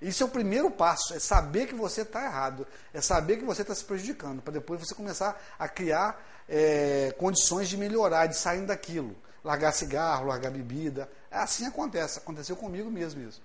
[0.00, 3.62] Isso é o primeiro passo, é saber que você está errado, é saber que você
[3.62, 8.66] está se prejudicando, para depois você começar a criar é, condições de melhorar, de sair
[8.66, 9.16] daquilo.
[9.44, 11.08] Largar cigarro, largar bebida.
[11.30, 13.42] É assim acontece, aconteceu comigo mesmo isso.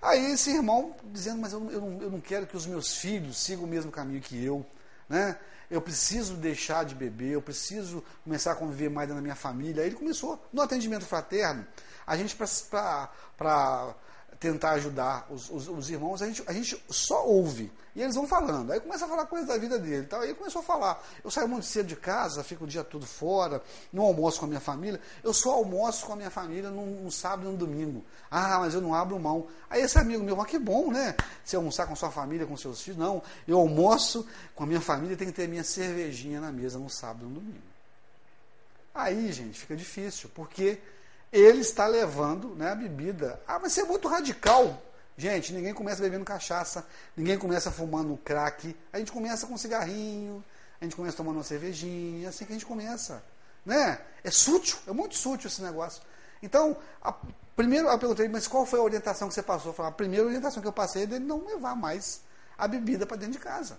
[0.00, 3.38] Aí esse irmão dizendo, mas eu, eu, não, eu não quero que os meus filhos
[3.38, 4.64] sigam o mesmo caminho que eu,
[5.08, 5.38] né?
[5.70, 9.82] Eu preciso deixar de beber, eu preciso começar a conviver mais na minha família.
[9.82, 11.66] Aí ele começou, no atendimento fraterno,
[12.06, 13.94] a gente para
[14.42, 17.70] tentar ajudar os, os, os, irmãos, a gente, a gente só ouve.
[17.94, 18.72] E eles vão falando.
[18.72, 20.04] Aí começa a falar coisas da vida dele.
[20.06, 20.18] Tá?
[20.18, 21.00] Aí começou a falar.
[21.22, 24.48] Eu saio muito cedo de casa, fico o dia todo fora, não almoço com a
[24.48, 25.00] minha família.
[25.22, 28.04] Eu só almoço com a minha família num, num sábado e no domingo.
[28.28, 29.46] Ah, mas eu não abro mão.
[29.70, 31.14] Aí esse amigo meu, mas que bom, né?
[31.44, 32.98] Você almoçar com sua família, com seus filhos.
[32.98, 34.26] Não, eu almoço
[34.56, 37.34] com a minha família, tem que ter minha cervejinha na mesa no sábado e no
[37.34, 37.72] domingo.
[38.92, 40.80] Aí, gente, fica difícil, porque
[41.32, 43.40] ele está levando né, a bebida.
[43.46, 44.82] Ah, mas você é muito radical.
[45.16, 48.76] Gente, ninguém começa bebendo cachaça, ninguém começa fumando crack.
[48.92, 50.44] A gente começa com um cigarrinho,
[50.80, 53.22] a gente começa tomando uma cervejinha, assim que a gente começa.
[53.64, 54.00] Né?
[54.22, 56.02] É sútil, é muito sútil esse negócio.
[56.42, 57.14] Então, a,
[57.54, 59.72] primeiro eu perguntei, mas qual foi a orientação que você passou?
[59.72, 62.22] Falei, a primeira orientação que eu passei é dele não levar mais
[62.58, 63.78] a bebida para dentro de casa.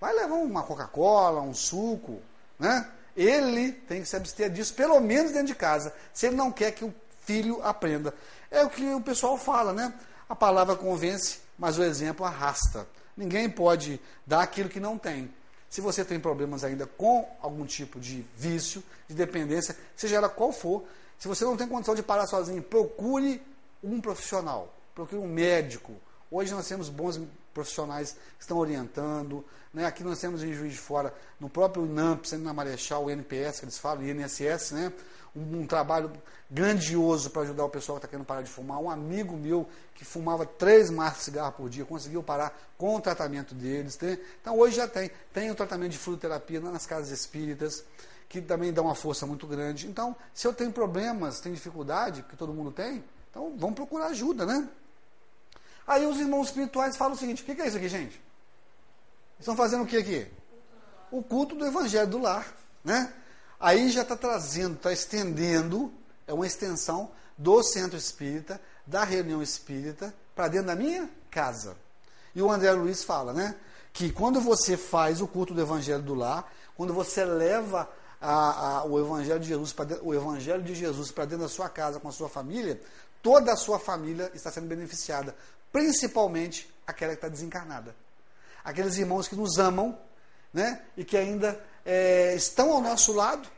[0.00, 2.22] Vai levar uma Coca-Cola, um suco,
[2.58, 2.88] né?
[3.18, 6.70] Ele tem que se abster disso, pelo menos dentro de casa, se ele não quer
[6.70, 8.14] que o filho aprenda.
[8.48, 9.92] É o que o pessoal fala, né?
[10.28, 12.86] A palavra convence, mas o exemplo arrasta.
[13.16, 15.34] Ninguém pode dar aquilo que não tem.
[15.68, 20.52] Se você tem problemas ainda com algum tipo de vício, de dependência, seja ela qual
[20.52, 20.84] for,
[21.18, 23.42] se você não tem condição de parar sozinho, procure
[23.82, 25.92] um profissional, procure um médico.
[26.30, 27.20] Hoje nós temos bons
[27.58, 29.44] profissionais que estão orientando.
[29.74, 29.84] Né?
[29.84, 33.58] Aqui nós temos em Juiz de Fora, no próprio INAMP, sendo na Marechal, o NPS,
[33.58, 34.92] que eles falam, INSS, né?
[35.34, 36.12] um, um trabalho
[36.48, 38.78] grandioso para ajudar o pessoal que está querendo parar de fumar.
[38.78, 43.00] Um amigo meu que fumava três maços de cigarro por dia, conseguiu parar com o
[43.00, 43.96] tratamento deles.
[43.96, 45.10] Tem, então hoje já tem.
[45.32, 47.84] Tem o tratamento de frutoterapia nas casas espíritas,
[48.28, 49.88] que também dá uma força muito grande.
[49.88, 54.46] Então, se eu tenho problemas, tenho dificuldade, que todo mundo tem, então vamos procurar ajuda,
[54.46, 54.68] né?
[55.88, 58.22] Aí os irmãos espirituais falam o seguinte: o que é isso aqui, gente?
[59.40, 60.26] Estão fazendo o que aqui?
[61.10, 62.54] O culto do evangelho do lar.
[62.84, 63.10] Né?
[63.58, 65.92] Aí já está trazendo, está estendendo,
[66.26, 71.74] é uma extensão do centro espírita, da reunião espírita, para dentro da minha casa.
[72.34, 73.54] E o André Luiz fala, né?
[73.92, 77.88] Que quando você faz o culto do evangelho do lar, quando você leva
[78.20, 81.68] a, a, o evangelho de Jesus para o evangelho de Jesus para dentro da sua
[81.68, 82.80] casa com a sua família,
[83.22, 85.34] toda a sua família está sendo beneficiada,
[85.72, 87.94] principalmente aquela que está desencarnada.
[88.64, 89.98] Aqueles irmãos que nos amam
[90.52, 93.48] né, e que ainda é, estão ao nosso lado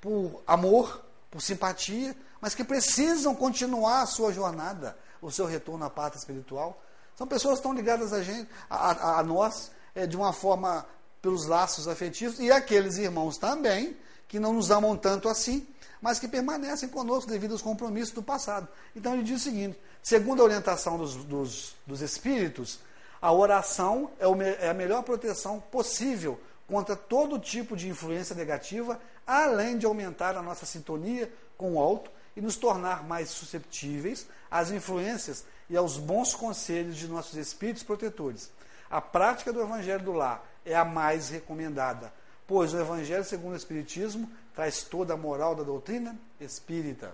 [0.00, 5.90] por amor, por simpatia, mas que precisam continuar a sua jornada, o seu retorno à
[5.90, 6.80] pátria espiritual.
[7.16, 10.86] São pessoas que estão ligadas a, gente, a, a, a nós é, de uma forma
[11.20, 13.96] pelos laços afetivos, e aqueles irmãos também,
[14.28, 15.66] que não nos amam tanto assim,
[16.06, 18.68] mas que permanecem conosco devido aos compromissos do passado.
[18.94, 22.78] Então ele diz o seguinte: segundo a orientação dos, dos, dos espíritos,
[23.20, 29.00] a oração é, o, é a melhor proteção possível contra todo tipo de influência negativa,
[29.26, 34.70] além de aumentar a nossa sintonia com o alto e nos tornar mais susceptíveis às
[34.70, 38.52] influências e aos bons conselhos de nossos espíritos protetores.
[38.88, 42.12] A prática do Evangelho do Lar é a mais recomendada,
[42.46, 47.12] pois o Evangelho segundo o Espiritismo traz toda a moral da doutrina espírita.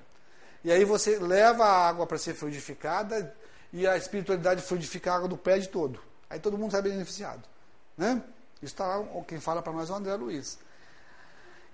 [0.65, 3.35] E aí você leva a água para ser fluidificada
[3.73, 6.01] e a espiritualidade fluidifica a água do prédio todo.
[6.31, 7.43] Aí todo mundo sai beneficiado.
[7.97, 8.23] Né?
[8.63, 10.59] Isso está lá, quem fala para nós é o André Luiz.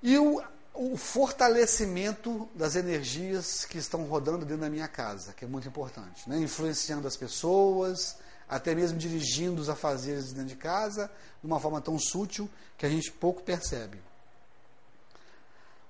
[0.03, 0.43] E o,
[0.73, 6.29] o fortalecimento das energias que estão rodando dentro da minha casa, que é muito importante.
[6.29, 6.39] Né?
[6.39, 8.17] Influenciando as pessoas,
[8.49, 12.89] até mesmo dirigindo os afazeres dentro de casa, de uma forma tão sutil que a
[12.89, 14.01] gente pouco percebe.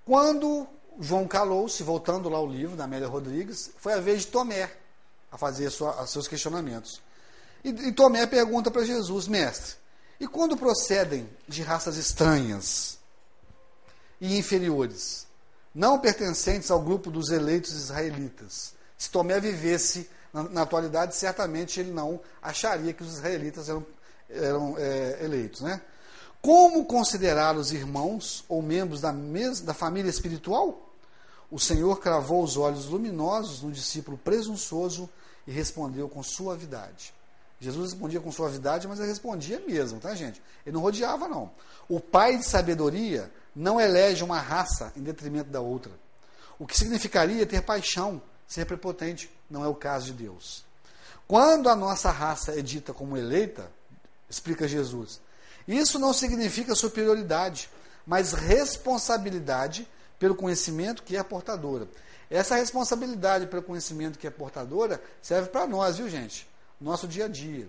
[0.05, 0.67] Quando
[0.99, 4.73] João calou-se, voltando lá ao livro da Amélia Rodrigues, foi a vez de Tomé
[5.31, 7.01] a fazer sua, seus questionamentos.
[7.63, 9.77] E, e Tomé pergunta para Jesus, mestre,
[10.19, 12.99] e quando procedem de raças estranhas
[14.21, 15.27] e inferiores,
[15.73, 18.75] não pertencentes ao grupo dos eleitos israelitas?
[18.97, 23.87] Se Tomé vivesse na, na atualidade, certamente ele não acharia que os israelitas eram,
[24.29, 25.81] eram é, eleitos, né?
[26.41, 30.89] Como considerar os irmãos ou membros da, mes, da família espiritual?
[31.51, 35.09] O Senhor cravou os olhos luminosos no discípulo presunçoso
[35.47, 37.13] e respondeu com suavidade.
[37.61, 40.41] Jesus respondia com suavidade, mas ele respondia mesmo, tá, gente?
[40.65, 41.51] Ele não rodeava, não.
[41.89, 45.91] O pai de sabedoria não elege uma raça em detrimento da outra.
[46.59, 50.65] O que significaria ter paixão, ser prepotente, não é o caso de Deus.
[51.27, 53.71] Quando a nossa raça é dita como eleita,
[54.29, 55.21] explica Jesus,
[55.67, 57.69] isso não significa superioridade,
[58.07, 59.87] mas responsabilidade
[60.19, 61.87] pelo conhecimento que é portadora.
[62.31, 66.49] Essa responsabilidade pelo conhecimento que é portadora serve para nós, viu, gente?
[66.81, 67.69] no nosso dia a dia.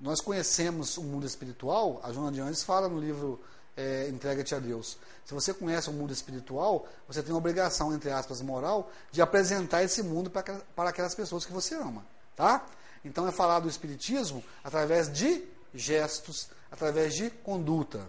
[0.00, 3.40] Nós conhecemos o mundo espiritual, a Joana de Anjos fala no livro
[3.78, 4.98] é, Entrega-te a Deus.
[5.24, 9.84] Se você conhece o mundo espiritual, você tem a obrigação, entre aspas, moral, de apresentar
[9.84, 12.04] esse mundo para, para aquelas pessoas que você ama.
[12.34, 12.66] Tá?
[13.04, 18.00] Então é falar do Espiritismo através de gestos, através de conduta.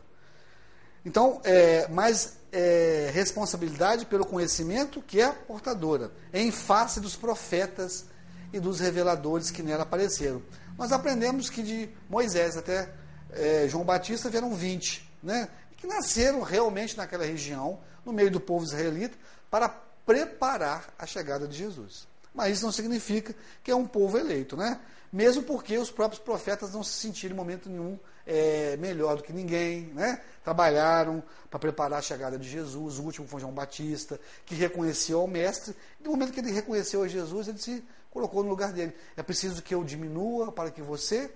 [1.06, 8.06] Então, é, mais é, responsabilidade pelo conhecimento que é portadora, em face dos profetas
[8.52, 10.42] e dos reveladores que nela apareceram.
[10.78, 12.90] Nós aprendemos que de Moisés até
[13.32, 15.48] é, João Batista vieram 20, né,
[15.80, 19.18] que nasceram realmente naquela região, no meio do povo israelita,
[19.50, 19.70] para
[20.06, 22.08] preparar a chegada de Jesus.
[22.34, 24.80] Mas isso não significa que é um povo eleito, né?
[25.12, 29.34] Mesmo porque os próprios profetas não se sentiram em momento nenhum é, melhor do que
[29.34, 30.22] ninguém, né?
[30.44, 33.00] Trabalharam para preparar a chegada de Jesus.
[33.00, 35.76] O último foi João Batista, que reconheceu ao Mestre.
[36.00, 38.94] E no momento que ele reconheceu a Jesus, ele se colocou no lugar dele.
[39.18, 41.32] É preciso que eu diminua para que você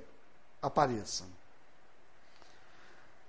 [0.62, 1.24] apareça.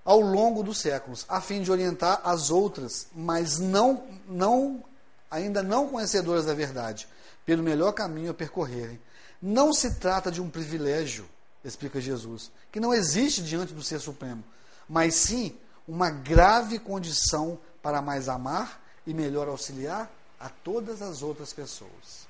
[0.04, 4.84] Ao longo dos séculos, a fim de orientar as outras, mas não, não
[5.30, 7.08] ainda não conhecedoras da verdade,
[7.44, 9.00] pelo melhor caminho a percorrerem.
[9.40, 11.28] Não se trata de um privilégio,
[11.64, 14.44] explica Jesus, que não existe diante do Ser Supremo,
[14.88, 15.56] mas sim
[15.88, 22.26] uma grave condição para mais amar e melhor auxiliar a todas as outras pessoas.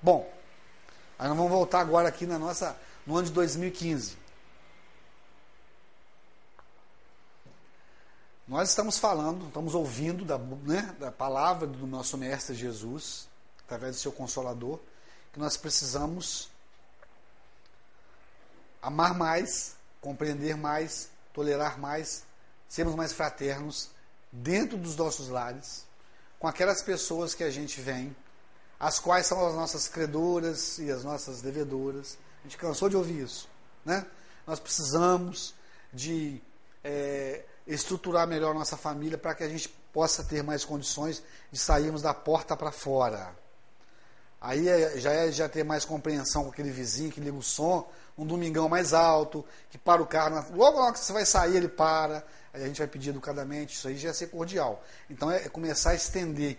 [0.00, 0.30] Bom,
[1.18, 4.16] aí nós vamos voltar agora aqui na nossa, no ano de 2015.
[8.48, 13.28] Nós estamos falando, estamos ouvindo da, né, da palavra do nosso Mestre Jesus,
[13.66, 14.80] através do seu Consolador,
[15.34, 16.48] que nós precisamos
[18.80, 22.24] amar mais, compreender mais, tolerar mais,
[22.66, 23.90] sermos mais fraternos
[24.32, 25.84] dentro dos nossos lares,
[26.38, 28.16] com aquelas pessoas que a gente vem,
[28.80, 32.16] as quais são as nossas credoras e as nossas devedoras.
[32.40, 33.46] A gente cansou de ouvir isso.
[33.84, 34.06] Né?
[34.46, 35.54] Nós precisamos
[35.92, 36.40] de
[36.82, 42.00] é, estruturar melhor nossa família para que a gente possa ter mais condições de sairmos
[42.00, 43.36] da porta para fora.
[44.40, 47.90] Aí é, já é já ter mais compreensão com aquele vizinho que liga o som,
[48.16, 51.68] um domingão mais alto, que para o carro, logo logo que você vai sair, ele
[51.68, 54.82] para, aí a gente vai pedir educadamente, isso aí já é ser cordial.
[55.10, 56.56] Então é, é começar a estender,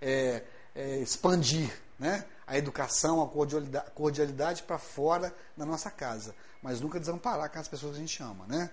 [0.00, 0.42] é,
[0.74, 7.00] é, expandir né, a educação, a cordialidade, cordialidade para fora da nossa casa, mas nunca
[7.00, 8.44] desamparar com as pessoas que a gente ama.
[8.46, 8.70] Né?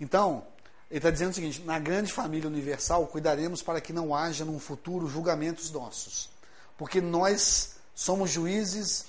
[0.00, 0.44] Então,
[0.92, 4.60] ele está dizendo o seguinte: na grande família universal, cuidaremos para que não haja num
[4.60, 6.30] futuro julgamentos nossos
[6.82, 9.06] porque nós somos juízes,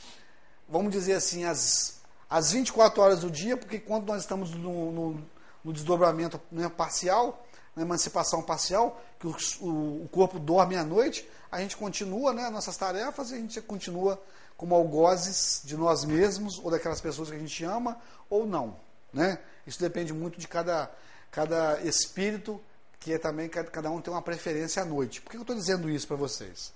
[0.70, 5.26] vamos dizer assim, às, às 24 horas do dia, porque quando nós estamos no, no,
[5.64, 7.44] no desdobramento né, parcial,
[7.76, 12.48] na emancipação parcial, que o, o, o, corpo dorme à noite, a gente continua né,
[12.52, 14.22] nossas tarefas e a gente continua
[14.56, 17.98] como algozes de nós mesmos ou daquelas pessoas que a gente ama
[18.30, 18.76] ou não.
[19.12, 19.40] Né?
[19.66, 20.92] Isso depende muito de cada,
[21.34, 22.62] cada espírito,
[23.00, 25.20] que é também cada um tem uma preferência à noite.
[25.20, 26.72] Por que eu estou dizendo isso para vocês?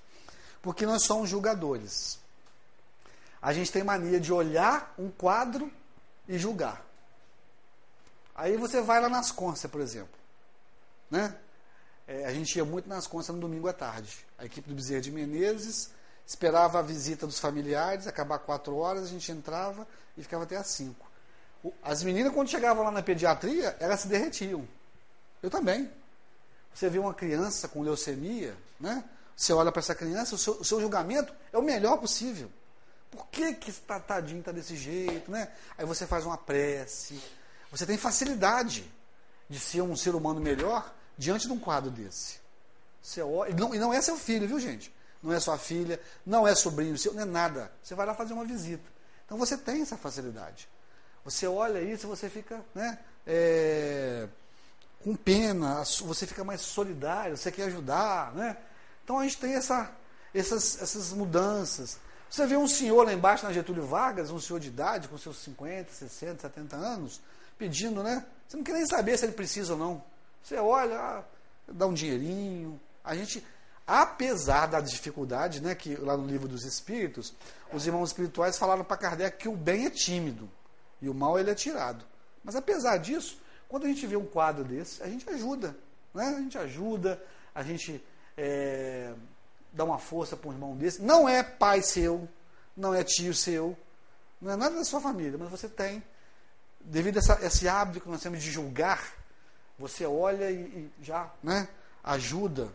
[0.61, 2.19] Porque nós somos julgadores.
[3.39, 5.71] A gente tem mania de olhar um quadro
[6.27, 6.83] e julgar.
[8.35, 10.17] Aí você vai lá nas Conchas, por exemplo.
[11.09, 11.33] Né?
[12.07, 14.25] É, a gente ia muito nas Conchas no domingo à tarde.
[14.39, 15.91] A equipe do Bezerra de Menezes
[16.25, 20.67] esperava a visita dos familiares, acabar quatro horas, a gente entrava e ficava até às
[20.71, 21.06] cinco.
[21.83, 24.67] As meninas, quando chegavam lá na pediatria, elas se derretiam.
[25.41, 25.91] Eu também.
[26.73, 29.03] Você vê uma criança com leucemia, né?
[29.35, 32.49] Você olha para essa criança, o seu, o seu, julgamento é o melhor possível.
[33.11, 35.29] Por que, que esse tadinho está desse jeito?
[35.31, 35.47] Né?
[35.77, 37.21] Aí você faz uma prece.
[37.71, 38.91] Você tem facilidade
[39.47, 42.39] de ser um ser humano melhor diante de um quadro desse.
[43.01, 44.93] Você olha, e, não, e não é seu filho, viu gente?
[45.21, 47.71] Não é sua filha, não é sobrinho seu, não é nada.
[47.81, 48.83] Você vai lá fazer uma visita.
[49.25, 50.67] Então você tem essa facilidade.
[51.27, 54.29] Você olha isso você fica né, é,
[55.03, 58.33] com pena, você fica mais solidário, você quer ajudar.
[58.33, 58.55] Né?
[59.03, 59.91] Então a gente tem essa,
[60.33, 61.99] essas, essas mudanças.
[62.29, 65.39] Você vê um senhor lá embaixo na Getúlio Vargas, um senhor de idade, com seus
[65.39, 67.19] 50, 60, 70 anos,
[67.57, 68.25] pedindo, né?
[68.47, 70.03] Você não quer nem saber se ele precisa ou não.
[70.41, 71.23] Você olha, ah,
[71.67, 72.79] dá um dinheirinho.
[73.03, 73.45] A gente,
[73.85, 77.33] apesar da dificuldade, né, que lá no livro dos Espíritos,
[77.73, 80.49] os irmãos espirituais falaram para Kardec que o bem é tímido
[81.01, 82.03] e o mal ele é tirado.
[82.43, 85.75] Mas apesar disso, quando a gente vê um quadro desse, a gente ajuda,
[86.13, 86.35] né?
[86.37, 87.21] A gente ajuda,
[87.53, 88.03] a gente
[88.37, 89.13] é,
[89.73, 91.01] dar uma força para um irmão desse.
[91.01, 92.27] Não é pai seu,
[92.75, 93.77] não é tio seu,
[94.41, 96.03] não é nada da sua família, mas você tem,
[96.79, 99.13] devido a essa, esse hábito que nós temos de julgar,
[99.77, 101.67] você olha e, e já né,
[102.03, 102.69] ajuda.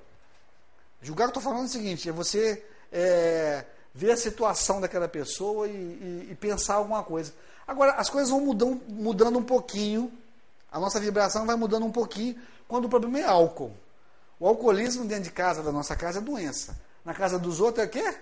[1.00, 3.64] Julgar, eu estou falando o seguinte, é você é,
[3.94, 7.32] ver a situação daquela pessoa e, e, e pensar alguma coisa.
[7.66, 10.12] Agora, as coisas vão mudando, mudando um pouquinho,
[10.70, 13.72] a nossa vibração vai mudando um pouquinho quando o problema é álcool.
[14.40, 16.76] O alcoolismo dentro de casa, da nossa casa, é doença.
[17.04, 18.18] Na casa dos outros é o quê?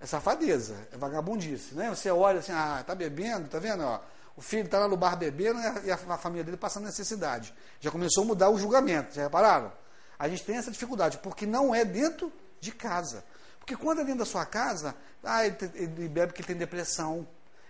[0.00, 1.74] É safadeza, é vagabundice.
[1.74, 1.88] Né?
[1.88, 3.82] Você olha assim, ah, tá bebendo, tá vendo?
[3.82, 4.00] Ó,
[4.36, 7.54] o filho está lá no bar bebendo e a, família dele passando necessidade.
[7.80, 9.72] Já começou a mudar o julgamento, já repararam?
[10.18, 13.24] A gente tem essa dificuldade, porque não é dentro de casa.
[13.58, 17.26] Porque quando é dentro da sua casa, ah, ele, ele bebe porque ele tem depressão,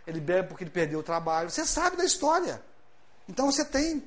[0.06, 1.50] ele bebe porque ele perdeu o trabalho.
[1.50, 2.62] Você sabe da história.
[3.28, 4.02] Então você tem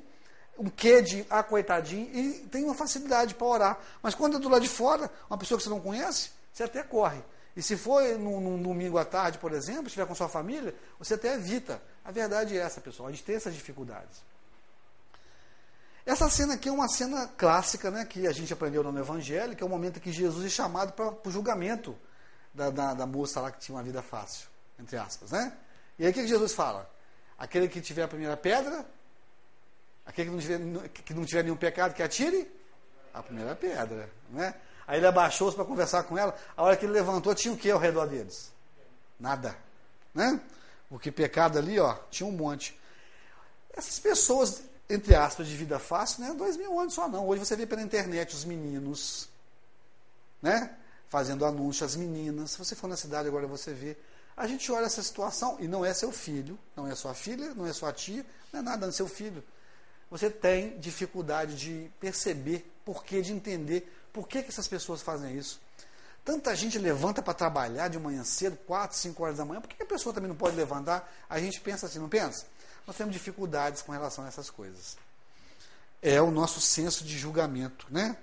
[0.58, 3.80] um quê de ah, coitadinho e tem uma facilidade para orar.
[4.02, 6.84] Mas quando é do lado de fora, uma pessoa que você não conhece, você até
[6.84, 7.22] corre.
[7.56, 11.14] E se for num, num domingo à tarde, por exemplo, estiver com sua família, você
[11.14, 11.82] até evita.
[12.04, 13.08] A verdade é essa, pessoal.
[13.08, 14.22] A gente tem essas dificuldades.
[16.06, 19.64] Essa cena aqui é uma cena clássica, né, que a gente aprendeu no Evangelho, que
[19.64, 21.98] é o momento que Jesus é chamado para o julgamento
[22.54, 25.32] da, da, da, moça lá que tinha uma vida fácil, entre aspas.
[25.32, 25.52] Né?
[25.98, 26.90] E aí o que, Jesus fala?
[27.38, 28.86] Aquele que tiver a primeira pedra,
[30.06, 32.50] aquele que não tiver, que não tiver nenhum pecado, que atire
[33.14, 34.10] a primeira pedra.
[34.30, 34.54] Né?
[34.88, 36.36] Aí ele abaixou-se para conversar com ela.
[36.56, 38.52] A hora que ele levantou, tinha o que ao redor deles?
[39.20, 39.56] Nada.
[40.14, 40.40] Né?
[40.90, 42.80] Porque pecado ali, ó, tinha um monte.
[43.74, 46.34] Essas pessoas, entre aspas, de vida fácil, né?
[46.34, 47.28] Dois mil anos só não.
[47.28, 49.28] Hoje você vê pela internet os meninos,
[50.42, 50.76] né?
[51.10, 52.52] Fazendo anúncio, as meninas.
[52.52, 53.98] Se você for na cidade agora, você vê.
[54.38, 57.66] A gente olha essa situação e não é seu filho, não é sua filha, não
[57.66, 59.44] é sua tia, não é nada, não é seu filho.
[60.12, 65.60] Você tem dificuldade de perceber, porquê, de entender por que, que essas pessoas fazem isso.
[66.24, 69.82] Tanta gente levanta para trabalhar de manhã cedo, 4, 5 horas da manhã, por que
[69.82, 71.12] a pessoa também não pode levantar?
[71.30, 72.46] A gente pensa assim, não pensa?
[72.86, 74.98] Nós temos dificuldades com relação a essas coisas.
[76.02, 78.18] É o nosso senso de julgamento, né?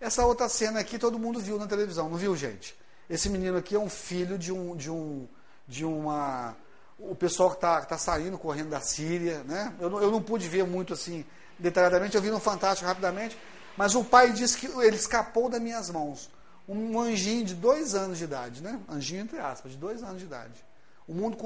[0.00, 2.76] Essa outra cena aqui todo mundo viu na televisão, não viu, gente?
[3.08, 5.28] Esse menino aqui é um filho de um de um
[5.66, 6.56] de uma
[6.98, 9.74] o pessoal que está tá saindo correndo da Síria, né?
[9.78, 11.24] Eu, eu não pude ver muito assim
[11.58, 13.36] detalhadamente, eu vi no Fantástico rapidamente,
[13.76, 16.30] mas o pai disse que ele escapou das minhas mãos
[16.68, 18.80] um anjinho de dois anos de idade, né?
[18.88, 20.64] Anjinho entre aspas, de dois anos de idade.
[21.06, 21.36] O mundo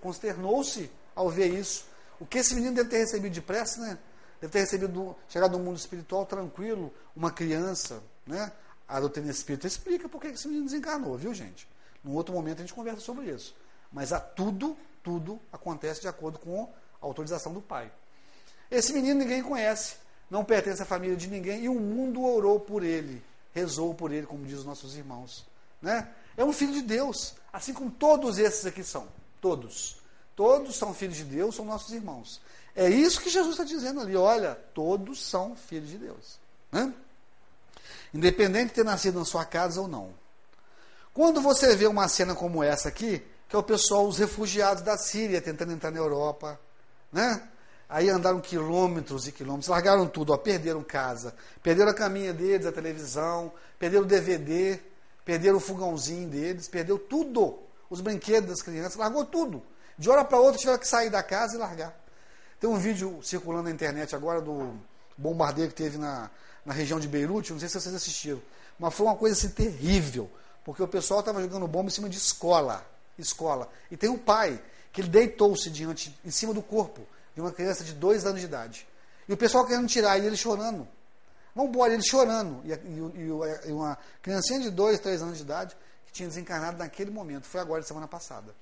[0.00, 1.86] consternou-se ao ver isso.
[2.20, 3.98] O que esse menino deve ter recebido de pressa, né?
[4.40, 8.52] Deve ter recebido, chegado do mundo espiritual tranquilo, uma criança, né?
[8.88, 11.68] A doutrina espírita explica por que esse menino desencarnou, viu, gente?
[12.02, 13.54] Num outro momento a gente conversa sobre isso.
[13.92, 16.64] Mas a tudo, tudo acontece de acordo com
[17.00, 17.92] a autorização do pai.
[18.70, 19.96] Esse menino ninguém conhece,
[20.30, 23.22] não pertence à família de ninguém, e o mundo orou por ele
[23.58, 25.44] rezou por ele, como diz os nossos irmãos.
[25.80, 26.08] Né?
[26.36, 29.08] É um filho de Deus, assim como todos esses aqui são.
[29.40, 29.96] Todos.
[30.36, 32.40] Todos são filhos de Deus, são nossos irmãos.
[32.74, 34.16] É isso que Jesus está dizendo ali.
[34.16, 36.38] Olha, todos são filhos de Deus.
[36.70, 36.92] Né?
[38.12, 40.14] Independente de ter nascido na sua casa ou não.
[41.12, 44.96] Quando você vê uma cena como essa aqui, que é o pessoal, os refugiados da
[44.96, 46.60] Síria tentando entrar na Europa,
[47.12, 47.42] né?
[47.88, 52.72] Aí andaram quilômetros e quilômetros, largaram tudo, ó, perderam casa, perderam a caminha deles, a
[52.72, 54.78] televisão, perderam o DVD,
[55.24, 57.58] perderam o fogãozinho deles, perdeu tudo,
[57.88, 59.62] os brinquedos das crianças, largou tudo.
[59.96, 61.98] De hora para outra tiveram que sair da casa e largar.
[62.60, 64.78] Tem um vídeo circulando na internet agora do
[65.16, 66.30] bombardeio que teve na,
[66.68, 68.42] na região de Beirute, não sei se vocês assistiram,
[68.78, 70.30] mas foi uma coisa assim terrível,
[70.62, 72.86] porque o pessoal estava jogando bomba em cima de escola,
[73.18, 73.70] escola.
[73.90, 74.62] E tem um pai
[74.92, 77.00] que ele deitou-se diante, em cima do corpo
[77.34, 78.86] de uma criança de dois anos de idade.
[79.26, 80.86] E o pessoal querendo tirar, e ele chorando.
[81.54, 82.60] Vamos embora, ele chorando.
[82.62, 87.10] E, e, e, uma criancinha de dois, três anos de idade que tinha desencarnado naquele
[87.10, 87.46] momento.
[87.46, 88.54] Foi agora, semana passada.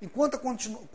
[0.00, 0.34] Enquanto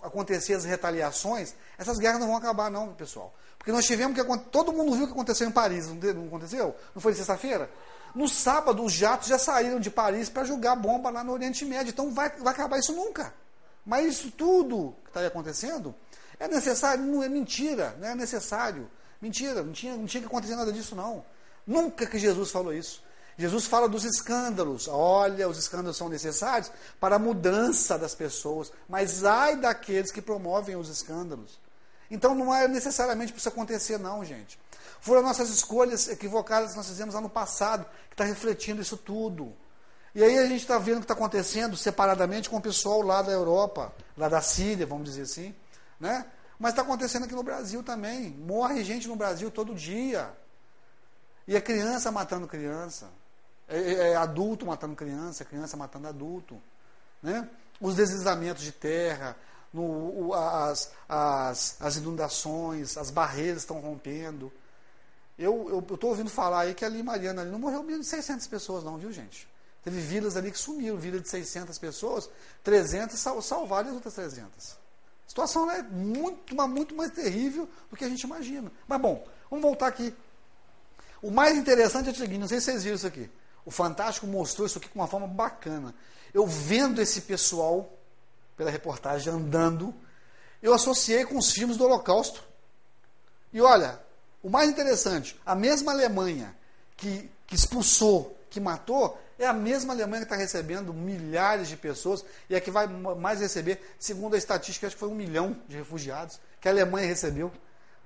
[0.01, 3.33] acontecer as retaliações, essas guerras não vão acabar, não, pessoal.
[3.57, 4.49] Porque nós tivemos que.
[4.49, 6.75] Todo mundo viu o que aconteceu em Paris, não, aconteceu?
[6.95, 7.69] Não foi sexta-feira?
[8.15, 11.91] No sábado, os jatos já saíram de Paris para jogar bomba lá no Oriente Médio.
[11.91, 13.33] Então vai, vai acabar isso nunca.
[13.85, 15.93] Mas isso tudo que está acontecendo
[16.39, 17.03] é necessário?
[17.03, 18.89] Não é mentira, não é necessário.
[19.21, 21.25] Mentira, não tinha, não tinha que acontecer nada disso, não.
[21.65, 23.02] Nunca que Jesus falou isso.
[23.37, 24.87] Jesus fala dos escândalos.
[24.87, 30.75] Olha, os escândalos são necessários para a mudança das pessoas, mas ai daqueles que promovem
[30.75, 31.59] os escândalos.
[32.11, 34.59] Então não é necessariamente para isso acontecer, não, gente.
[35.01, 39.53] Foram nossas escolhas equivocadas que nós fizemos ano passado, que está refletindo isso tudo.
[40.15, 43.21] E aí a gente está vendo o que está acontecendo separadamente com o pessoal lá
[43.21, 45.55] da Europa, lá da Síria, vamos dizer assim.
[45.99, 46.25] Né?
[46.59, 48.29] Mas está acontecendo aqui no Brasil também.
[48.29, 50.31] Morre gente no Brasil todo dia.
[51.47, 53.09] E é criança matando criança.
[53.67, 56.61] É, é, é adulto matando criança, criança matando adulto.
[57.21, 57.47] Né?
[57.79, 59.35] Os deslizamentos de terra,
[59.73, 59.81] no,
[60.27, 64.51] o, as, as, as inundações, as barreiras estão rompendo.
[65.37, 68.83] Eu estou ouvindo falar aí que ali Mariana ali não morreu menos de 600 pessoas,
[68.83, 69.47] não, viu, gente?
[69.83, 72.29] Teve vilas ali que sumiram, vila de 600 pessoas,
[72.63, 74.77] 300 sal, salvaram as outras 300.
[75.25, 78.71] A situação é muito, muito mais terrível do que a gente imagina.
[78.87, 80.15] Mas bom, vamos voltar aqui.
[81.21, 83.29] O mais interessante é o seguinte, não sei se vocês viram isso aqui.
[83.65, 85.93] O Fantástico mostrou isso aqui com uma forma bacana.
[86.33, 87.91] Eu vendo esse pessoal,
[88.57, 89.93] pela reportagem, andando,
[90.61, 92.43] eu associei com os filmes do Holocausto.
[93.51, 93.99] E olha,
[94.41, 96.55] o mais interessante, a mesma Alemanha
[96.97, 102.23] que, que expulsou, que matou, é a mesma Alemanha que está recebendo milhares de pessoas
[102.49, 105.77] e é que vai mais receber, segundo a estatística, acho que foi um milhão de
[105.77, 107.51] refugiados que a Alemanha recebeu.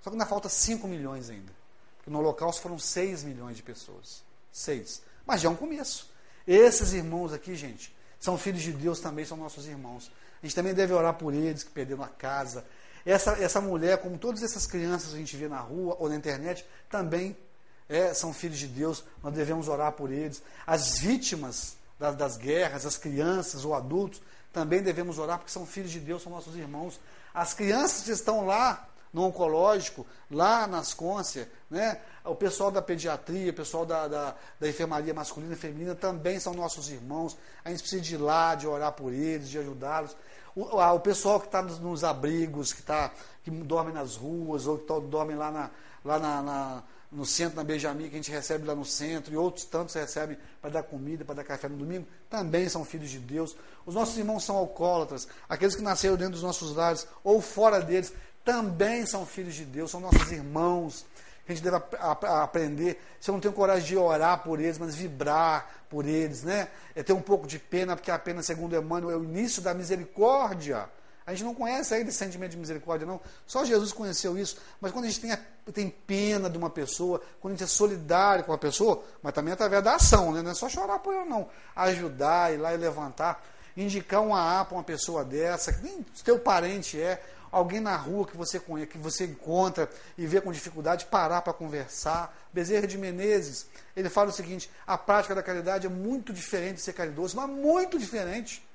[0.02, 1.52] Só que ainda falta 5 milhões ainda.
[1.98, 4.24] Porque no Holocausto foram 6 milhões de pessoas.
[4.52, 5.02] 6.
[5.28, 6.10] Mas já é um começo.
[6.48, 10.10] Esses irmãos aqui, gente, são filhos de Deus também, são nossos irmãos.
[10.42, 12.64] A gente também deve orar por eles que perderam a casa.
[13.06, 16.16] Essa, essa mulher, como todas essas crianças que a gente vê na rua ou na
[16.16, 17.36] internet, também
[17.90, 20.42] é, são filhos de Deus, nós devemos orar por eles.
[20.66, 24.22] As vítimas das, das guerras, as crianças ou adultos,
[24.54, 27.00] também devemos orar porque são filhos de Deus, são nossos irmãos.
[27.34, 32.00] As crianças que estão lá no oncológico, lá nas Côncia, né?
[32.24, 36.54] o pessoal da pediatria, o pessoal da, da, da, enfermaria masculina e feminina também são
[36.54, 37.38] nossos irmãos.
[37.64, 40.16] A gente precisa de ir lá, de orar por eles, de ajudá-los.
[40.56, 43.12] O, o, pessoal que está nos, abrigos, que, tá,
[43.44, 45.70] que dorme nas ruas, ou que tá, dorme lá, na,
[46.04, 49.38] lá na, na no centro, na Benjamin, que a gente recebe lá no centro, e
[49.38, 53.20] outros tantos recebem para dar comida, para dar café no domingo, também são filhos de
[53.20, 53.56] Deus.
[53.86, 58.14] Os nossos irmãos são alcoólatras, aqueles que nasceram dentro dos nossos lares ou fora deles,
[58.48, 61.06] também são filhos de Deus, são nossos irmãos.
[61.46, 62.98] A gente deve aprender.
[63.20, 66.70] Se eu não tenho coragem de orar por eles, mas vibrar por eles, né?
[66.96, 69.74] É ter um pouco de pena, porque a pena, segundo Emmanuel, é o início da
[69.74, 70.90] misericórdia.
[71.26, 73.20] A gente não conhece ainda esse sentimento de misericórdia, não.
[73.46, 74.62] Só Jesus conheceu isso.
[74.80, 75.40] Mas quando a gente tem, a,
[75.74, 79.54] tem pena de uma pessoa, quando a gente é solidário com a pessoa, mas também
[79.54, 80.42] através da ação, né?
[80.42, 81.50] não é só chorar por ela, não.
[81.76, 83.44] Ajudar, ir lá e levantar.
[83.76, 87.22] Indicar um AA para uma pessoa dessa, que nem teu parente é,
[87.52, 91.54] alguém na rua que você conhece, que você encontra e vê com dificuldade, parar para
[91.54, 92.36] conversar.
[92.54, 96.82] Bezerra de Menezes, ele fala o seguinte: a prática da caridade é muito diferente de
[96.82, 98.66] ser caridoso, mas muito diferente.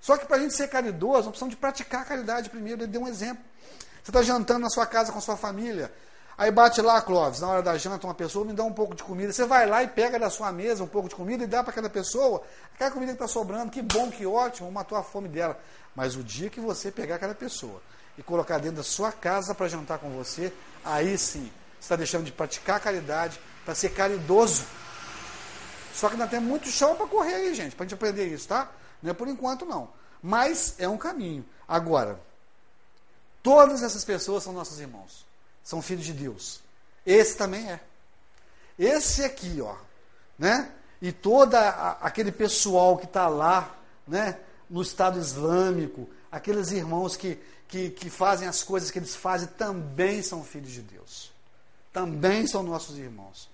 [0.00, 2.82] Só que para a gente ser caridoso, nós precisamos de praticar a caridade primeiro.
[2.82, 3.42] Ele deu um exemplo.
[4.02, 5.92] Você está jantando na sua casa com a sua família.
[6.36, 9.02] Aí bate lá, Clóvis, na hora da janta, uma pessoa me dá um pouco de
[9.04, 9.32] comida.
[9.32, 11.70] Você vai lá e pega da sua mesa um pouco de comida e dá para
[11.70, 12.42] aquela pessoa.
[12.74, 15.56] Aquela comida que está sobrando, que bom, que ótimo, matou a fome dela.
[15.94, 17.80] Mas o dia que você pegar aquela pessoa
[18.16, 20.52] e colocar dentro da sua casa para jantar com você,
[20.84, 24.64] aí sim, você está deixando de praticar caridade para ser caridoso.
[25.94, 28.48] Só que ainda tem muito chão para correr aí, gente, para a gente aprender isso,
[28.48, 28.70] tá?
[29.02, 29.90] Não é por enquanto, não.
[30.22, 31.44] Mas é um caminho.
[31.66, 32.20] Agora,
[33.42, 35.26] todas essas pessoas são nossos irmãos.
[35.64, 36.60] São filhos de Deus.
[37.04, 37.80] Esse também é.
[38.78, 39.74] Esse aqui, ó.
[40.38, 40.70] Né?
[41.00, 43.74] E todo aquele pessoal que está lá,
[44.06, 44.38] né?
[44.70, 47.38] No Estado Islâmico, aqueles irmãos que,
[47.72, 51.32] que, que fazem as coisas que eles fazem, também são filhos de Deus.
[51.90, 53.48] Também são nossos irmãos.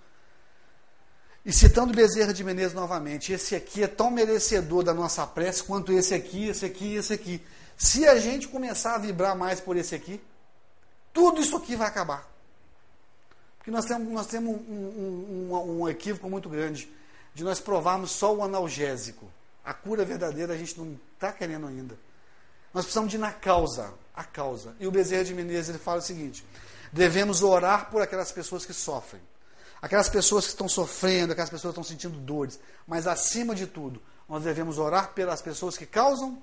[1.47, 5.93] E citando Bezerra de Menezes novamente, esse aqui é tão merecedor da nossa prece quanto
[5.93, 7.41] esse aqui, esse aqui, esse aqui.
[7.77, 10.21] Se a gente começar a vibrar mais por esse aqui,
[11.13, 12.29] tudo isso aqui vai acabar.
[13.57, 16.91] Porque nós temos, nós temos um, um, um, equívoco muito grande
[17.35, 19.31] de nós provarmos só o analgésico.
[19.65, 21.97] A cura verdadeira a gente não está querendo ainda.
[22.75, 24.75] Nós precisamos de ir na causa, a causa.
[24.81, 26.45] E o Bezerra de Menezes ele fala o seguinte:
[26.93, 29.21] devemos orar por aquelas pessoas que sofrem
[29.81, 34.03] aquelas pessoas que estão sofrendo, aquelas pessoas que estão sentindo dores, mas acima de tudo,
[34.29, 36.43] nós devemos orar pelas pessoas que causam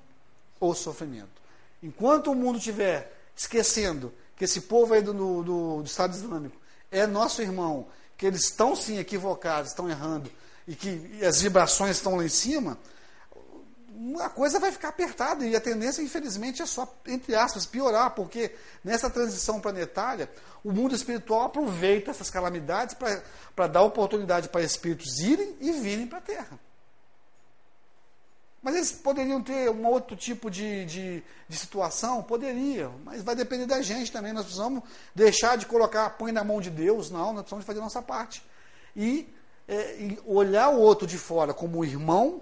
[0.59, 1.41] o sofrimento.
[1.83, 5.43] Enquanto o mundo estiver esquecendo que esse povo aí do, do,
[5.81, 6.57] do Estado Islâmico
[6.91, 10.31] é nosso irmão, que eles estão sim equivocados, estão errando,
[10.67, 12.77] e que as vibrações estão lá em cima,
[14.19, 18.53] a coisa vai ficar apertada e a tendência, infelizmente, é só, entre aspas, piorar, porque
[18.83, 20.29] nessa transição planetária,
[20.63, 22.95] o mundo espiritual aproveita essas calamidades
[23.55, 26.59] para dar oportunidade para espíritos irem e virem para a Terra.
[28.61, 32.23] Mas eles poderiam ter um outro tipo de, de, de, situação?
[32.23, 34.33] Poderiam, mas vai depender da gente também.
[34.33, 34.81] Nós precisamos
[35.13, 38.41] deixar de colocar, põe na mão de Deus, não, nós precisamos fazer a nossa parte.
[38.95, 39.31] E,
[39.67, 42.41] é, e olhar o outro de fora como irmão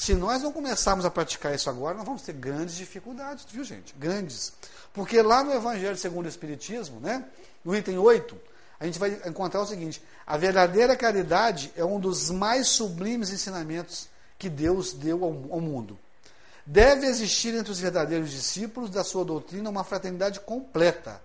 [0.00, 3.94] se nós não começarmos a praticar isso agora, nós vamos ter grandes dificuldades, viu gente?
[3.98, 4.50] Grandes.
[4.94, 7.22] Porque lá no Evangelho segundo o Espiritismo, né,
[7.62, 8.34] no item 8,
[8.80, 14.08] a gente vai encontrar o seguinte: a verdadeira caridade é um dos mais sublimes ensinamentos
[14.38, 15.98] que Deus deu ao, ao mundo.
[16.64, 21.20] Deve existir entre os verdadeiros discípulos da sua doutrina uma fraternidade completa.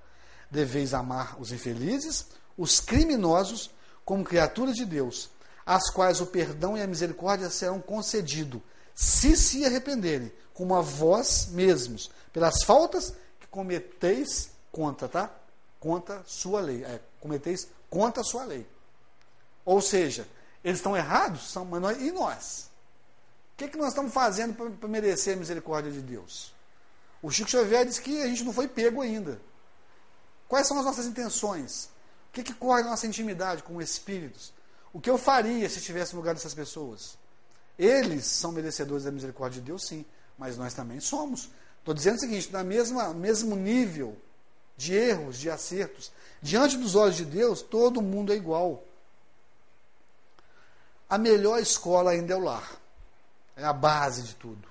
[0.51, 2.26] Deveis amar os infelizes,
[2.57, 3.71] os criminosos,
[4.03, 5.30] como criaturas de Deus,
[5.66, 8.61] às quais o perdão e a misericórdia serão concedidos,
[8.93, 15.32] se se arrependerem, como a vós mesmos, pelas faltas que cometeis contra, tá?
[15.80, 16.84] Contra sua lei.
[16.84, 18.66] É, cometeis contra a sua lei.
[19.66, 20.28] Ou seja,
[20.63, 22.70] eles estão errados, são, mas nós, e nós?
[23.53, 26.53] O que, que nós estamos fazendo para merecer a misericórdia de Deus?
[27.22, 29.39] O Chico Xavier diz que a gente não foi pego ainda.
[30.47, 31.86] Quais são as nossas intenções?
[32.30, 34.53] O que, que corre na nossa intimidade com espíritos?
[34.96, 37.18] O que eu faria se estivesse no lugar dessas pessoas?
[37.78, 40.06] Eles são merecedores da misericórdia de Deus, sim,
[40.38, 41.50] mas nós também somos.
[41.80, 44.16] Estou dizendo o seguinte: na mesma mesmo nível
[44.78, 48.86] de erros, de acertos, diante dos olhos de Deus, todo mundo é igual.
[51.10, 52.80] A melhor escola ainda é o lar.
[53.58, 54.66] É a base de tudo.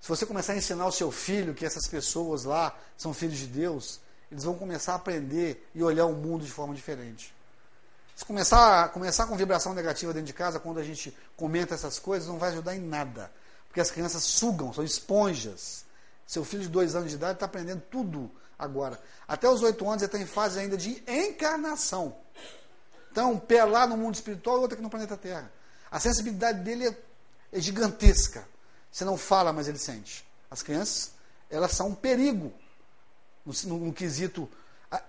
[0.00, 3.48] Se você começar a ensinar o seu filho que essas pessoas lá são filhos de
[3.48, 4.00] Deus,
[4.32, 7.35] eles vão começar a aprender e olhar o mundo de forma diferente.
[8.16, 12.26] Se começar, começar com vibração negativa dentro de casa, quando a gente comenta essas coisas,
[12.26, 13.30] não vai ajudar em nada.
[13.68, 15.84] Porque as crianças sugam, são esponjas.
[16.26, 18.98] Seu filho de dois anos de idade está aprendendo tudo agora.
[19.28, 22.16] Até os oito anos ele está em fase ainda de encarnação.
[23.12, 25.52] Então, um pé lá no mundo espiritual e outro aqui no planeta Terra.
[25.90, 26.96] A sensibilidade dele é,
[27.52, 28.48] é gigantesca.
[28.90, 30.26] Você não fala, mas ele sente.
[30.50, 31.12] As crianças,
[31.50, 32.50] elas são um perigo
[33.44, 34.48] no, no, no quesito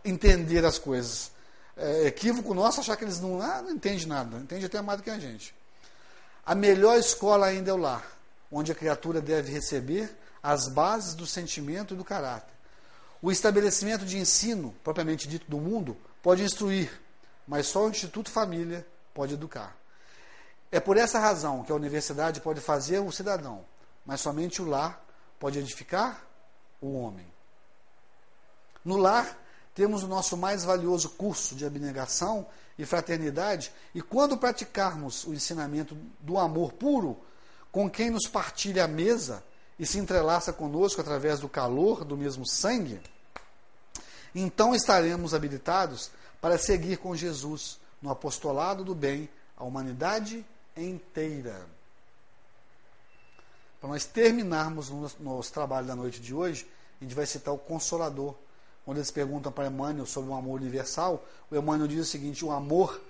[0.04, 1.32] entender as coisas.
[1.78, 5.04] É equívoco nosso achar que eles não, ah, não entendem nada, entende até mais do
[5.04, 5.54] que a gente.
[6.46, 8.06] A melhor escola ainda é o lar,
[8.52, 12.54] onde a criatura deve receber as bases do sentimento e do caráter.
[13.22, 16.92] O estabelecimento de ensino, propriamente dito do mundo, pode instruir,
[17.48, 19.76] mas só o Instituto Família pode educar.
[20.72, 23.66] É por essa razão que a universidade pode fazer o cidadão,
[24.06, 25.04] mas somente o lar
[25.40, 26.24] pode edificar
[26.82, 27.26] o homem.
[28.84, 29.38] No lar,
[29.78, 32.48] temos o nosso mais valioso curso de abnegação
[32.80, 37.16] e fraternidade, e quando praticarmos o ensinamento do amor puro,
[37.72, 39.44] com quem nos partilha a mesa
[39.78, 43.00] e se entrelaça conosco através do calor do mesmo sangue,
[44.34, 46.10] então estaremos habilitados
[46.42, 50.44] para seguir com Jesus no apostolado do bem à humanidade
[50.76, 51.68] inteira.
[53.80, 56.68] Para nós terminarmos o nosso trabalho da noite de hoje,
[57.00, 58.34] a gente vai citar o Consolador.
[58.88, 61.22] Quando eles perguntam para Emmanuel sobre o amor universal,
[61.52, 63.02] o Emmanuel diz o seguinte: o amor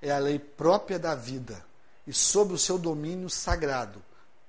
[0.00, 1.62] é a lei própria da vida
[2.06, 4.02] e sobre o seu domínio sagrado.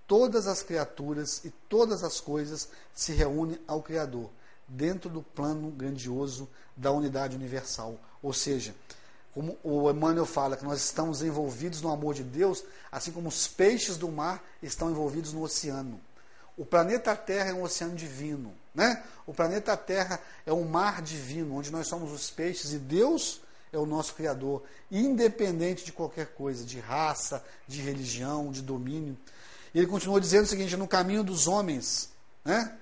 [0.08, 4.30] Todas as criaturas e todas as coisas se reúnem ao Criador,
[4.66, 8.00] dentro do plano grandioso da unidade universal.
[8.24, 8.74] Ou seja,
[9.34, 13.46] como o Emmanuel fala, que nós estamos envolvidos no amor de Deus, assim como os
[13.46, 16.00] peixes do mar estão envolvidos no oceano.
[16.58, 19.04] O planeta Terra é um oceano divino, né?
[19.28, 23.42] O planeta Terra é um mar divino, onde nós somos os peixes e Deus
[23.72, 29.16] é o nosso Criador, independente de qualquer coisa, de raça, de religião, de domínio.
[29.74, 32.10] E ele continua dizendo o seguinte: no caminho dos homens,
[32.44, 32.76] né?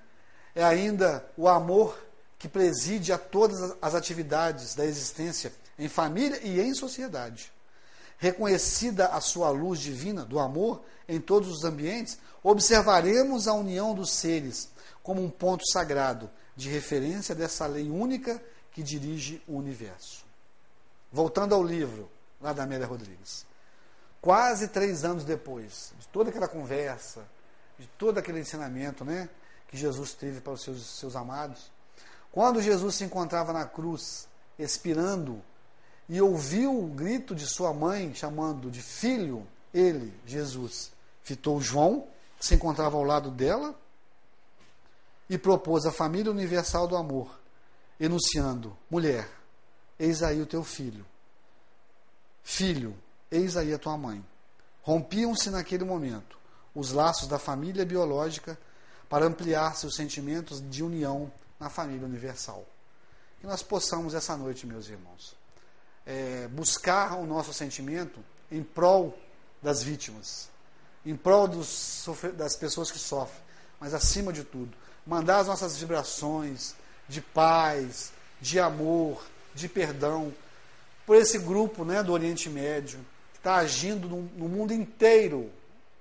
[0.55, 1.99] É ainda o amor
[2.39, 7.51] que preside a todas as atividades da existência em família e em sociedade.
[8.17, 14.11] Reconhecida a sua luz divina do amor em todos os ambientes, observaremos a união dos
[14.11, 14.69] seres
[15.01, 18.39] como um ponto sagrado de referência dessa lei única
[18.71, 20.23] que dirige o universo.
[21.11, 22.07] Voltando ao livro,
[22.39, 23.47] lá da Amélia Rodrigues.
[24.21, 27.25] Quase três anos depois de toda aquela conversa,
[27.79, 29.27] de todo aquele ensinamento né,
[29.67, 31.71] que Jesus teve para os seus, seus amados,
[32.31, 34.27] quando Jesus se encontrava na cruz,
[34.59, 35.41] expirando
[36.07, 40.91] e ouviu o grito de sua mãe chamando de filho, ele, Jesus,
[41.23, 42.07] fitou João,
[42.45, 43.73] se encontrava ao lado dela,
[45.27, 47.39] e propôs a família universal do amor,
[47.99, 49.27] enunciando: mulher,
[49.97, 51.03] eis aí o teu filho.
[52.43, 52.95] Filho,
[53.31, 54.23] eis aí a tua mãe.
[54.83, 56.37] Rompiam-se naquele momento
[56.75, 58.55] os laços da família biológica
[59.09, 62.63] para ampliar seus sentimentos de união na família universal.
[63.39, 65.35] Que nós possamos essa noite, meus irmãos,
[66.05, 69.17] é, buscar o nosso sentimento em prol
[69.63, 70.49] das vítimas,
[71.05, 73.41] em prol dos, das pessoas que sofrem,
[73.79, 74.75] mas acima de tudo,
[75.05, 76.73] mandar as nossas vibrações
[77.07, 80.33] de paz, de amor, de perdão,
[81.05, 82.99] por esse grupo né, do Oriente Médio,
[83.31, 85.51] que está agindo no, no mundo inteiro.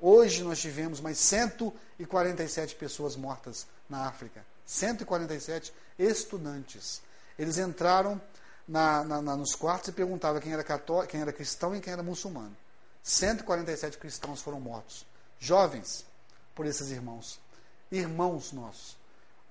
[0.00, 4.44] Hoje nós tivemos mais 147 pessoas mortas na África.
[4.66, 7.02] 147 estudantes.
[7.38, 8.20] Eles entraram
[8.66, 10.64] na, na, na, nos quartos e perguntava quem era,
[11.08, 12.56] quem era cristão e quem era muçulmano.
[13.04, 15.06] 147 cristãos foram mortos.
[15.38, 16.06] Jovens,
[16.54, 17.38] por esses irmãos.
[17.92, 18.96] Irmãos nossos.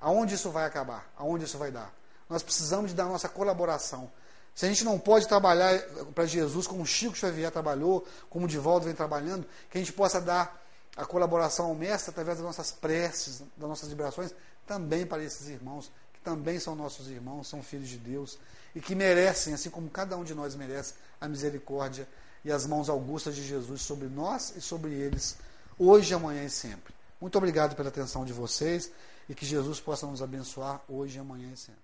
[0.02, 1.08] Aonde isso vai acabar?
[1.16, 1.94] Aonde isso vai dar?
[2.28, 4.12] Nós precisamos de dar nossa colaboração.
[4.56, 5.80] Se a gente não pode trabalhar
[6.16, 10.20] para Jesus como Chico Xavier trabalhou, como o Divaldo vem trabalhando, que a gente possa
[10.20, 10.62] dar
[10.98, 14.34] a colaboração ao Mestre através das nossas preces, das nossas vibrações,
[14.66, 18.38] também para esses irmãos, que também são nossos irmãos, são filhos de Deus,
[18.76, 22.08] e que merecem, assim como cada um de nós merece, a misericórdia
[22.44, 25.38] e as mãos augustas de Jesus sobre nós e sobre eles,
[25.78, 26.94] hoje, amanhã e sempre.
[27.20, 28.92] Muito obrigado pela atenção de vocês
[29.30, 31.83] e que Jesus possa nos abençoar hoje, amanhã e sempre.